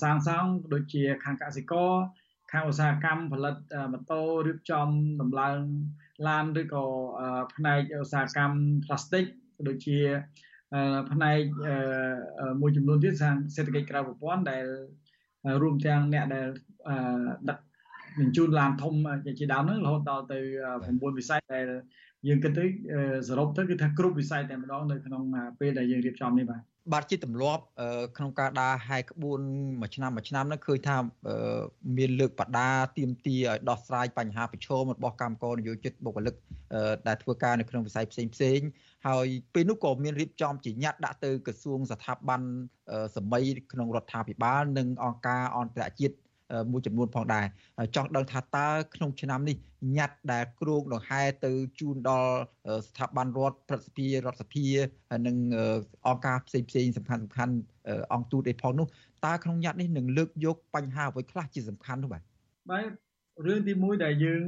[0.03, 1.91] សាងសង់ដូចជាខាងកសិករ
[2.53, 3.57] ខាងឧស្សាហកម្មផលិត
[3.92, 4.88] ម៉ូតូរៀបចំ
[5.20, 5.59] ដំឡើង
[6.28, 6.84] ឡានឬក៏
[7.55, 9.24] ផ្នែកឧស្សាហកម្មផ្លាស្ទិក
[9.68, 9.98] ដូចជា
[11.12, 11.40] ផ្នែក
[12.61, 14.64] មួយចំនួនទៀតខាងសេដ្ឋកិច្ចក្រៅប្រព័ន្ធដែល
[15.62, 16.46] រួមទាំងអ្នកដែល
[17.48, 17.59] ដឹក
[18.18, 18.94] បញ្ជូនឡានធំ
[19.38, 20.38] ជាដើមហ្នឹងរហូតដល់ទៅ
[20.82, 21.66] 9វិស័យដែល
[22.28, 22.64] យើងគិតទៅ
[23.28, 25.22] សរុបទៅគឺថាគ្រប់វិស័យតែម្ដងនៅក្នុង
[25.61, 27.62] ពេលដែលយើងរៀបចំនេះបាទ បាទជាទម្លាប់
[28.16, 29.41] ក្នុងការដើរហែកក្បួន
[29.80, 30.97] មួយឆ្នាំមួយឆ្នាំហ្នឹងឃើញថា
[31.97, 32.68] មានលើកបដា
[32.99, 36.35] ទៀមទីឲ្យដោះស្រាយបញ្ហាប្រឈមរបស់កម្មករនយោជិតបុគ្គលិក
[37.09, 38.61] ដែលធ្វើការនៅក្នុងវិស័យផ្សេងផ្សេង
[39.09, 42.41] ហើយពេលនោះក៏មានរៀបចំជាញត្តិដាក់ទៅក្រសួងស្ថាប័ន
[43.16, 46.14] សម័យក្នុងរដ្ឋាភិបាលនិងអង្គការអន្តរជាតិ
[46.70, 47.46] មួយចំនួនផងដែរ
[47.96, 49.57] ចង់ដឹងថាតើក្នុងឆ្នាំនេះ
[49.96, 52.32] ញត្តិដែលគ្រោងដង្ហែទៅជូនដល់
[52.88, 54.64] ស្ថាប័នរដ្ឋព្រឹទ្ធសភារដ្ឋសភា
[55.26, 55.36] និង
[56.07, 57.55] អង្គការផ្សេងផ្សេងសំខាន់សំខាន់
[58.12, 58.86] អង្គទូតអីផងនោះ
[59.26, 62.22] តើក្នុងញត្តិនេះនឹងលើកយកបញ្ហាអ្វីខ្លះជាសំខាន់នោះបាទ
[62.70, 62.90] បាទ
[63.46, 64.44] រឿងទី1ដែលយើង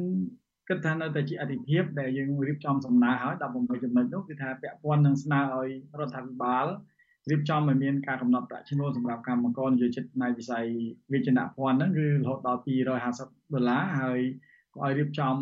[0.68, 6.66] គិតថានៅតែជាអតិភិបដែលយើងរៀបចំសំណើហើយ18ចំណុចនោះគឺថាពាក់ព័ន្ធនឹងស្នើឲ្យរដ្ឋាភិបាល
[7.30, 10.66] រៀបចំឲ្យមានការកំណត់ប្រាក់ឈ្នួលសម្រាប់កម្មករនិយោជិតផ្នែកវិស័យ
[11.12, 12.60] វិជ្ជាភ័ណ្ឌហ្នឹងគឺរហូតដល់
[13.06, 14.20] 250ដុល្លារហើយ
[14.74, 15.36] ក៏ឲ្យរៀបចំ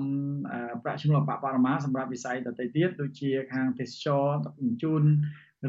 [0.83, 5.03] ប្រាក់ឈ្នួលអបបរមាសម្រាប់វិស័យដទៃទៀតដូចជាខាងទេសចរដឹកជញ្ជូន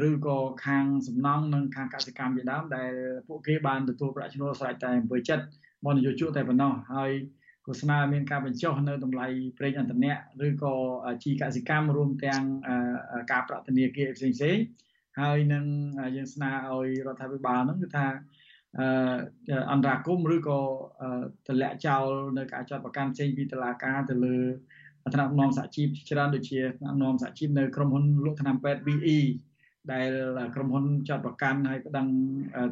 [0.08, 2.92] ឬក៏ខាងសំណង់និងខាងកសិកម្មជាដើមដែល
[3.28, 5.44] ពួកគេបានទទួលប្រាក់ឈ្នួលស្រេចតែអំពើចិត្ត
[5.86, 7.12] បនយោជកតែប៉ុណ្ណោះហើយ
[7.66, 9.26] ក៏ស្នើមានការបញ្ចុះនៅតម្លៃ
[9.58, 10.74] ប្រេងឥន្ធនៈឬក៏
[11.24, 12.42] ជីកសិកម្មរួមទាំង
[13.32, 14.56] ការប្រាក់ធនាគារផ្សេងផ្សេង
[15.20, 15.64] ហើយនឹង
[16.16, 18.06] យើងស្នើឲ្យរដ្ឋាភិបាលហ្នឹងគឺថា
[19.72, 20.58] អន្តរាគមឬក៏
[21.48, 22.06] តម្លាក់ចោល
[22.38, 24.36] នៅការចាត់ប្រកាន់ផ្សេងពីតឡាការទៅលើ
[25.14, 29.18] ថ្នាក់នាំសហជីពច្រើនដូចជាថ្នាក់នាំសហជីពនៅក្រុមហ៊ុនលក់ថ្នាំពេទ្យ BE
[29.92, 30.10] ដែល
[30.54, 32.06] ក្រុមហ៊ុនចាត់ប្រកាន់ហើយប្តឹង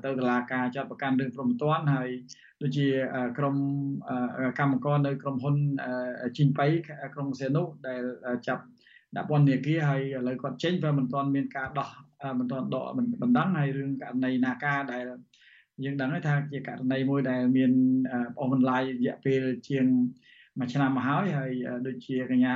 [0.05, 2.09] ទៅតុលាការចាត់ប្រកាន់រឿងព្រមត្តនហើយ
[2.63, 2.87] ដូចជា
[3.39, 3.57] ក្រុម
[4.59, 5.57] កម្មករនៅក្រុមហ៊ុន
[6.37, 6.67] ជីងប៉ៃ
[7.15, 8.03] ក្រុងសេនុដែល
[8.47, 8.65] ចាប់
[9.17, 11.89] ដាក់ពន្ធនាគារហើយឥឡូវគាត់ចេញព្រោះមិនទាន់មានការដោះ
[12.39, 12.87] មិនទាន់ដក
[13.23, 15.05] បណ្ដឹងហើយរឿងករណីនាការដែល
[15.85, 17.73] យើងដឹងថាជាករណីមួយដែលមាន
[18.37, 19.87] បងបន្លាយរយៈពេលជាង
[20.59, 21.53] មួយឆ្នាំមកហើយហើយ
[21.87, 22.53] ដូចជាកញ្ញា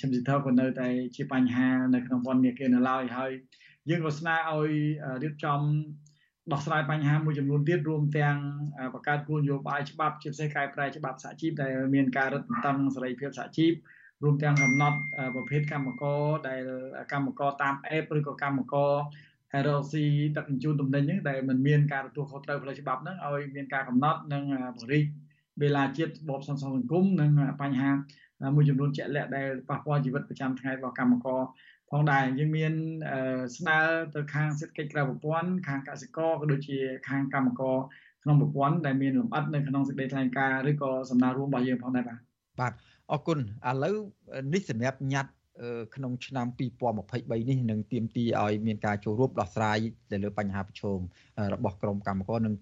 [0.00, 3.32] ឈឹមស៊ីធក៏នៅតែជាបញ្ហានៅក្នុងពន្ធនាគារនៅឡើយហើយ
[3.90, 4.70] យើងក៏ស្នើឲ្យ
[5.22, 5.60] រៀបចំ
[6.52, 8.36] ដោះស្រាយបញ្ហាមួយចំនួនទៀតរួមទាំង
[8.94, 13.72] បង្កើតគោលនយោបាយច្បាប់ជាពិសេសកែប្រែច្បាប់សហជីពដែលមានការរឹតបន្តឹងសេរីភាពសហជីព
[14.22, 14.98] រួមទាំងកំណត់
[15.34, 16.60] ប្រភេទកម្មករដែល
[17.12, 18.92] កម្មករតាម app ឬក៏កម្មករ
[19.64, 19.94] LLC
[20.36, 24.42] ដឹកជញ្ជូនទំនិញហ្នឹងដែលមិនមានការទទួលខុសត្រូវផ្លូវច្បាប់ហ្នឹងឲ្យមានការកំណត់និង
[24.76, 25.04] ពង្រីក
[25.62, 27.30] វេលាជាតិបបសន្តិសង្គមនិង
[27.62, 27.90] បញ្ហា
[28.54, 31.40] មួយចំនួនជាក់លាក់ដែលប៉ះពាល់ជីវិតប្រចាំថ្ងៃរបស់កម្មករ
[31.90, 32.72] ផងដែរយើងមាន
[33.56, 33.78] ស្នើ
[34.14, 37.76] ទៅខាងសេដ្ឋកិច្ចក្រៅប្រព័ន្ធខាងកសិករក៏ដូចជាខាងកម្មករ
[38.22, 42.18] ក្នុងប្រព័ន្ធដែលមានលម្អិតនៅក្នុងសេចក្តីថ្លែងការណ៍ឬក៏សំណើរួមរបស់យើងផងដែរបាទ
[42.60, 42.72] បាទ
[43.12, 43.38] អរគុណ
[43.68, 43.96] ឥឡូវ
[44.54, 45.32] នេះសម្រាប់ញត្តិ
[45.94, 46.46] ក្នុងឆ្នាំ
[46.98, 49.78] 2023នេះនឹងទាមទារឲ្យមានការចូលរួមដោះស្រាយ
[50.10, 50.98] ទៅលើបញ្ហាប្រឈម
[51.54, 52.54] របស់ក្រមកម្មករនិង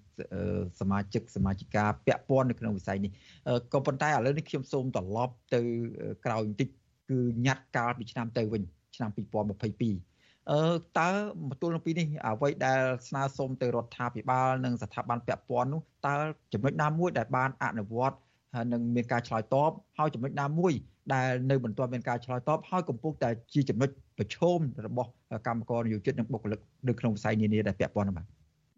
[0.80, 3.12] សមាជិកសមាជិកាពាក់ព័ន្ធនៅក្នុងវិស័យនេះ
[3.72, 5.60] ក៏ប៉ុន្តែឥឡូវនេះខ្ញុំសូមត្រឡប់ទៅ
[6.26, 6.68] ក្រោយបន្តិច
[7.10, 8.62] គឺញត្តិកាលពីឆ្នាំទៅវិញ
[8.96, 10.60] ឆ្នាំ2022អឺ
[10.98, 11.10] តើ
[11.48, 16.16] មកទល់នឹងពីនេះអ្វីដែលស្នើសុំទៅរដ្ឋាភិបាលនិងស្ថាប័នពាក់ព័ន្ធនោះតើ
[16.52, 18.16] ចំណុចណាមួយដែលបានអនុវត្ត
[18.72, 20.72] និងមានការឆ្លើយតបហើយចំណុចណាមួយ
[21.14, 25.10] ដែលនៅមិនទាន់មានការឆ្លើយតបហើយកំពុងតែជាចំណុចប្រឈមរបស់
[25.46, 28.26] កម្មករនិយោជិតនិងបុគ្គលិកនៅក្នុងវិស័យនានាដែលពាក់ព័ន្ធបាទ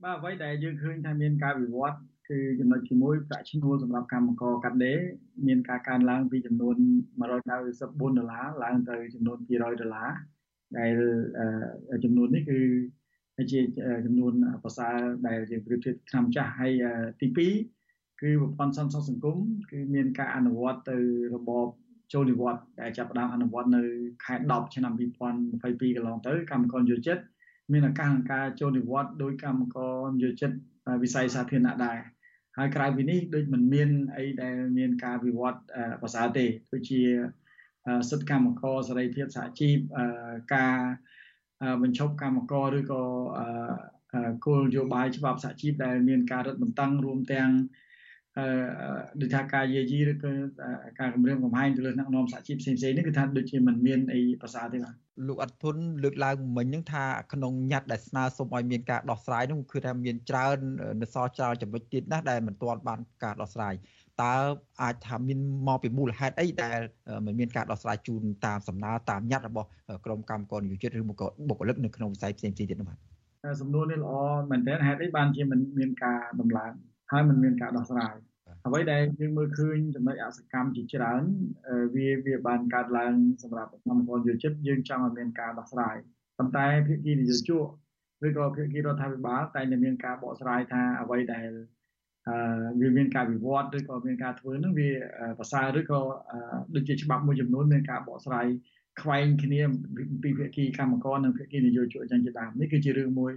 [0.05, 1.99] បាទអ្វីដែលយើងឃើញថាមានការវិវត្ត
[2.31, 4.99] គឺចំណុចជាមួយប្រាក់ឈ្នួលសម្រាប់កម្មករកាត់ដេរ
[5.47, 6.77] មានការកើនឡើងពីចំនួន
[7.19, 7.21] 194
[8.19, 10.11] ដុល្លារឡើងទៅចំនួន200ដុល្លារ
[10.79, 10.95] ដែល
[12.05, 12.61] ចំនួននេះគឺ
[13.53, 13.61] ជា
[14.07, 14.33] ចំនួន
[14.65, 14.97] ប្រសើរ
[15.27, 16.73] ដែលយើងប្រៀបធៀបឆ្នាំចាស់ហើយ
[17.21, 17.80] ទី2
[18.21, 19.37] គឺប្រព័ន្ធសន្តិសុខសង្គម
[19.71, 20.99] គឺមានការអនុវត្តទៅ
[21.35, 21.67] របប
[22.13, 23.83] ចូលនិវត្តន៍ដែលចាប់ផ្ដើមអនុវត្តនៅ
[24.25, 27.19] ខែ10ឆ្នាំ2022កន្លងទៅកម្មករយោជិត
[27.73, 30.51] មានឱកាសក្នុងការចូលនិវត្តន៍ដោយកម្មករយោជិត
[31.03, 31.99] វិស័យសាធារណៈដែរ
[32.57, 35.61] ហើយក្រៅពីនេះដូចមិនមានអីដែលមានការវិវត្ត
[36.03, 37.01] ប្រសើរទេដូចជា
[38.11, 39.77] សិទ្ធិកម្មករសេរីភាពសហជីព
[40.55, 40.77] ការ
[41.83, 43.03] បញ្ឈប់កម្មករឬក៏
[44.45, 47.90] គោលនយោបាយច្បាប់សហជីពដែលមានការរឹតបន្តឹងរួមទាំងអឺ
[49.21, 50.33] ដូចថាការយាយីឬក៏
[51.01, 54.95] ការគម្រាមកំហែងទៅលើអ្នកនាំសហជីពផ្សេងៗនេះគឺថាដូចជាមិនមានអីប្រសើរទេបាទ
[55.29, 60.57] លោកអត់ធុនលើកឡើងមិញហ្នឹងថាក្នុងញត្តិដែលស្នើសុំឲ្យមានការដោះស្រាយនោះគឺថាមានច្រើន
[61.03, 63.75] នៅសល់ច្រើនចំណុចទៀតណាស់ដែលមិនទាន់បានការដោះស្រាយ
[64.23, 64.35] តើ
[64.83, 66.79] អាចថាមានមកពីមូលហេតុអីដែល
[67.27, 69.69] មិនមានការដោះស្រាយជូនតាមសំណើតាមញត្តិរបស់
[70.05, 72.99] ក្រមកម្មករនិយោជិតឬក៏បុគ្គលិកនៅក្នុងវិស័យផ្សេងៗទៀតនោះបាទ
[73.61, 74.13] សំណួរនេះល្អ
[74.51, 76.73] មែនទែនហេតុអីបានជាមិនមានការដំឡើង
[77.11, 78.15] ហើយមិនមានការដោះស្រាយ
[78.67, 81.23] អ្វីដែលយើងមើលឃើញចំណុចអសកម្មជាច្រើន
[81.95, 85.97] វាវាបានកើតឡើងសម្រាប់កម្មករយោជិតយើងចង់ឲ្យមានការដោះស្រាយ
[86.39, 87.67] ប៉ុន្តែភាគីនយោជក
[88.27, 91.49] ឬក៏ភាគីរដ្ឋាភិបាលតែតែមានការបកស្រាយថាអ្វីដែល
[92.29, 92.37] អឺ
[92.81, 94.91] វាមានការវិវត្តឬក៏មានការធ្វើនឹងវា
[95.39, 96.01] ប្រសើរឬក៏
[96.75, 98.47] ដូចជាច្បាប់មួយចំនួនមានការបកស្រាយ
[99.03, 99.61] ខ្វែងគ្នា
[100.23, 103.33] ពីភាគីកម្មករនិងភាគីនយោជកអញ្ចឹងជាដើមនេះគឺជារឿងមួយ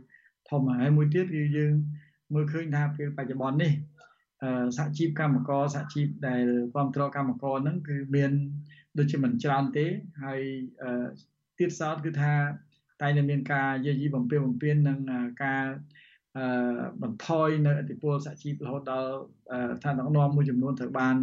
[0.49, 1.73] ធំហើយមួយទៀតគឺយើង
[2.33, 3.73] មើលឃើញថាពេលបច្ចុប្បន្ននេះ
[4.77, 6.43] សហជីពកម្មករសហជីពដែល
[6.73, 8.31] គ្រប់គ្រងកម្មករហ្នឹងគឺមាន
[8.97, 9.85] ដូចជាមិនច្រើនទេ
[10.25, 10.41] ហើយ
[11.59, 12.33] ទៀតសោតគឺថា
[13.01, 14.99] តែនឹងមានការយាយីបំពេញបំពេញនិង
[15.43, 15.63] ការ
[17.01, 19.13] បន្ថយនៅអធិពលសហជីពរហូតដល់
[19.83, 21.15] ឋានដឹកនាំមួយចំនួនត្រូវបាន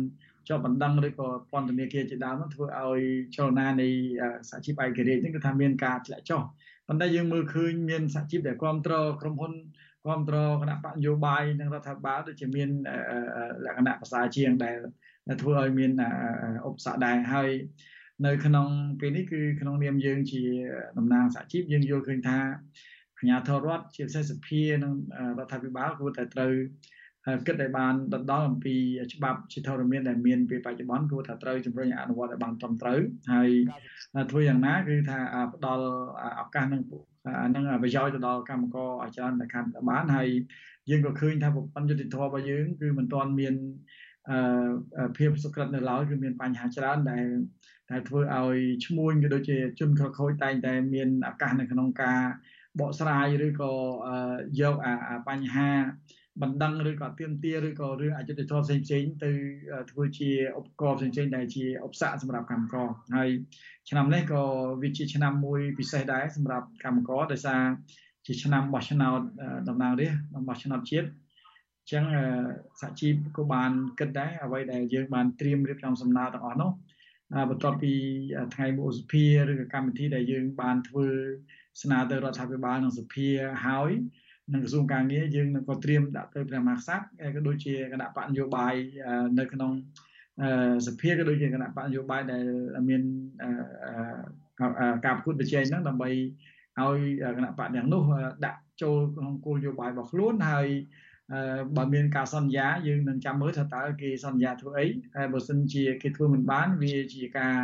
[0.48, 3.00] ជាប់បណ្ដឹងឬក៏ពន្ធនាគារជាដើមនោះធ្វើឲ្យ
[3.36, 3.88] ចលនានៃ
[4.50, 6.42] សហជីពឯករាជ្យនេះគឺថាមានការធ្លាក់ចុះ
[6.88, 9.52] ប៉ុន្តែយើងមើលឃើញមានសហជីពដែលគ្រប់គ្រងក្រុមហ៊ុន
[10.04, 12.68] គ្រប់គ្រងគណៈបកនយោបាយនិងរដ្ឋាភិបាលដូចជាមាន
[13.64, 14.76] លក្ខណៈប្រសើរជាងដែល
[15.42, 15.92] ធ្វើឲ្យមាន
[16.66, 17.50] ឧបសគ្គដែរហើយ
[18.26, 18.68] នៅក្នុង
[19.00, 20.42] ពេលនេះគឺក្នុងនាមយើងជា
[20.98, 22.38] តំណាងសហជីពយើងយល់ឃើញថា
[23.18, 24.92] អាជ្ញាធររដ្ឋជាពិសេសសភានិង
[25.38, 26.52] រដ្ឋាភិបាលគួរតែត្រូវ
[27.46, 28.76] គិតឲ្យបានដណ្ដល់អំពី
[29.14, 33.00] ច្បាប់ជាធរមានដែលមានពេលបច្ចុប្បន្នគួរថាត្រូវជំរុញអនុវត្តឲ្យបានត្រឹមត្រូវ
[33.32, 33.50] ហើយ
[34.30, 35.18] ធ្វើយ៉ាងណាគឺថា
[35.54, 35.86] ផ្ដល់
[36.40, 36.82] ឱកាសនឹង
[37.26, 40.28] អាហ្នឹងប្រយោជន៍ទៅដល់កម្មករឲ្យច្រើនតែខាន់តែបានហើយ
[40.90, 43.54] យើងក៏ឃើញថាប្រព័ន្ធយុតិធម៌របស់យើងគឺមិនទាន់មាន
[44.30, 47.26] អឺភាពសុក្រិតនៅឡើយគឺមានបញ្ហាច្រើនដែល
[47.90, 48.56] ដែលធ្វើឲ្យ
[48.86, 52.20] ឈ្មួញក៏ដូចជាជនខិលខូចតែងតែមានឱកាសនៅក្នុងការ
[52.80, 53.72] បកស្រាយឬក៏
[54.60, 55.70] យកអាបញ្ហា
[56.42, 59.30] បណ្ដឹងឬក៏ទៀមទាឬក៏រឿងអយុត្តិធម៌ផ្សេងផ្សេងទៅ
[59.90, 63.30] ធ្វើជាឧបករណ៍ផ្សេងផ្សេងដែលជាឧបសគ្គសម្រាប់កម្មករហើយ
[63.88, 64.42] ឆ្នាំនេះក៏
[64.82, 67.62] វាជាឆ្នាំមួយពិសេសដែរសម្រាប់កម្មករដោយសារ
[68.26, 69.20] ជាឆ្នាំបោះឆ្នោត
[69.68, 72.04] តំណាងរាស្ត្របោះឆ្នោតជាតិអញ្ចឹង
[72.80, 76.70] សហជីពក៏បានគិតដែរអ្វីដែលយើងបានត្រៀមរៀបចំសំណើទាំងអស់នោះ
[77.50, 77.92] បន្ទាប់ពី
[78.54, 81.06] ថ្ងៃមួយឧសភាឬក៏កម្មវិធីដែលយើងបានធ្វើ
[81.82, 83.28] ស្នើទៅរដ្ឋាភិបាលនិងសភា
[83.66, 83.90] ហើយ
[84.52, 88.74] និងក្រសួងការងារយើងនឹងក៏ត្រៀមដាក់ទៅព្រះមហាក្សត្រក៏ដូចជាគណៈបកនយោបាយ
[89.38, 89.72] នៅក្នុង
[90.86, 92.42] សភាក៏ដូចជាគណៈបកនយោបាយដែល
[92.88, 93.02] មាន
[95.04, 96.10] ការប្រកួតប្រជែងហ្នឹងដើម្បី
[96.80, 96.98] ឲ្យ
[97.36, 98.02] គណៈបកទាំងនោះ
[98.44, 100.68] ដាក់ចូលក្នុងគោលនយោបាយរបស់ខ្លួនហើយ
[101.76, 107.56] បើមានការសន្យាយើងនឹងចាំមើលថាតើគេសន្យាធ្វើអីហើយបើសិនជាគេធ្វើមិនបានវាជាការ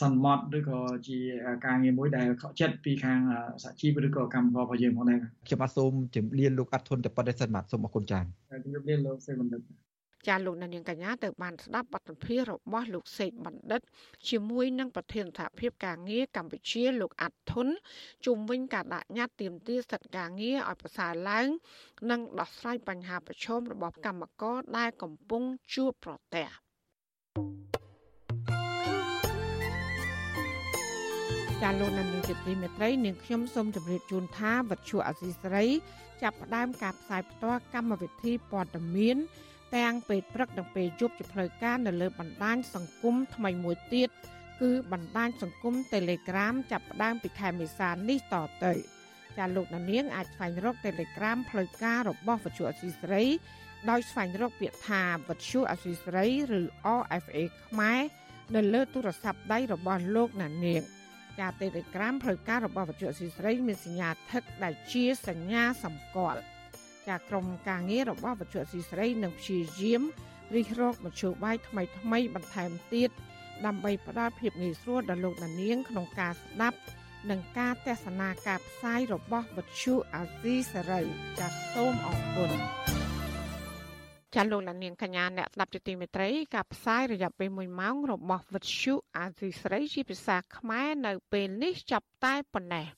[0.00, 1.18] សន្មត់ឬក៏ជា
[1.66, 3.20] ការងារមួយដែលខកចិត្តពីខាង
[3.62, 8.22] សហជីពឬក៏កម្មកររបស់យើងផងដែរខ្ញុំបាទសូមជម្រាបលោកអត់ធុនតែប៉ុណ្្នេះសិនបាទសូមអរគុណចា៎
[8.64, 9.60] ជម្រាបលាលោកសេបណ្ឌិត
[10.28, 13.80] ចាលោកនាងកញ្ញាទៅបានស្ដាប់បទសម្ភាសន៍របស់លោកសេកបណ្ឌិត
[14.28, 17.68] ជាមួយនឹងប្រធានសហភាពការងារកម្ពុជាលោកអាត់ធុន
[18.26, 21.46] ជុំវិញការដាក់ញត្តិទាមទារសិទ្ធិការងារឲ្យប្រសើរឡើង
[22.10, 25.42] និងដោះស្រាយបញ្ហាប្រឈមរបស់កម្មករដែលកំពុង
[25.74, 26.48] ជួបប្រទះ
[31.62, 35.64] ចាលោកនាងជាទីមេត្រីនាងខ្ញុំសូមជម្រាបជូនថាវັດឈូអសីស្រី
[36.22, 39.16] ចាប់ផ្ដើមការផ្សាយផ្ទាល់កម្មវិធីព័ត៌មាន
[39.76, 44.08] ទាំងពេលព្រឹកនិងពេលយប់ជាផ្លូវការនៅលើបណ្ដាញសង្គមថ្មីមួយទៀត
[44.60, 48.72] គឺបណ្ដាញសង្គម Telegram ចាប់ផ្ដើមពីខែមេសានេះតទៅ
[49.38, 53.22] ចាលោកនាងអាចស្វែងរក Telegram ផ្លូវការរបស់វិទ្យុអសីស្រី
[53.90, 56.24] ដោយស្វែងរកពាក្យថាវិទ្យុអសីស្រី
[56.58, 56.60] ឬ
[56.98, 58.00] RFA ខ្មែរ
[58.54, 60.82] នៅលើទូរស័ព្ទដៃរបស់លោកណានៀង
[61.38, 66.40] ចា Telegram ផ្លូវការរបស់វិទ្យុអសីស្រី មានសញ្ញាថឹកដែលជាសញ្ញាសម្គាល់
[67.08, 70.02] ចាក្រុមការងាររបស់វិទ្យុស៊ីស្រីនឹងព្យាយាម
[70.54, 73.10] រិះរកមធ្យោបាយថ្មីថ្មីបន្ថែមទៀត
[73.66, 76.78] ដើម្បីផ្ដល់ភាពងាយស្រួលដល់លោកដានៀងក្នុងការស្ដាប់
[77.30, 81.02] និងការទស្សនាការផ្សាយរបស់វិទ្យុអាស៊ីសេរី
[81.38, 82.50] ចាសសូមអរគុណ
[84.34, 92.97] ចាលោកលានាងកញ្ញាអ្នកស្ដាប់ជាទីមេត្រីការផ្សាយរយៈពេល1ម៉ោងរបស់វិទ្យុអាស៊ីសេរីជាភាសាខ្មែរនៅពេលនេះចាប់តែប៉ុណ្ណេះ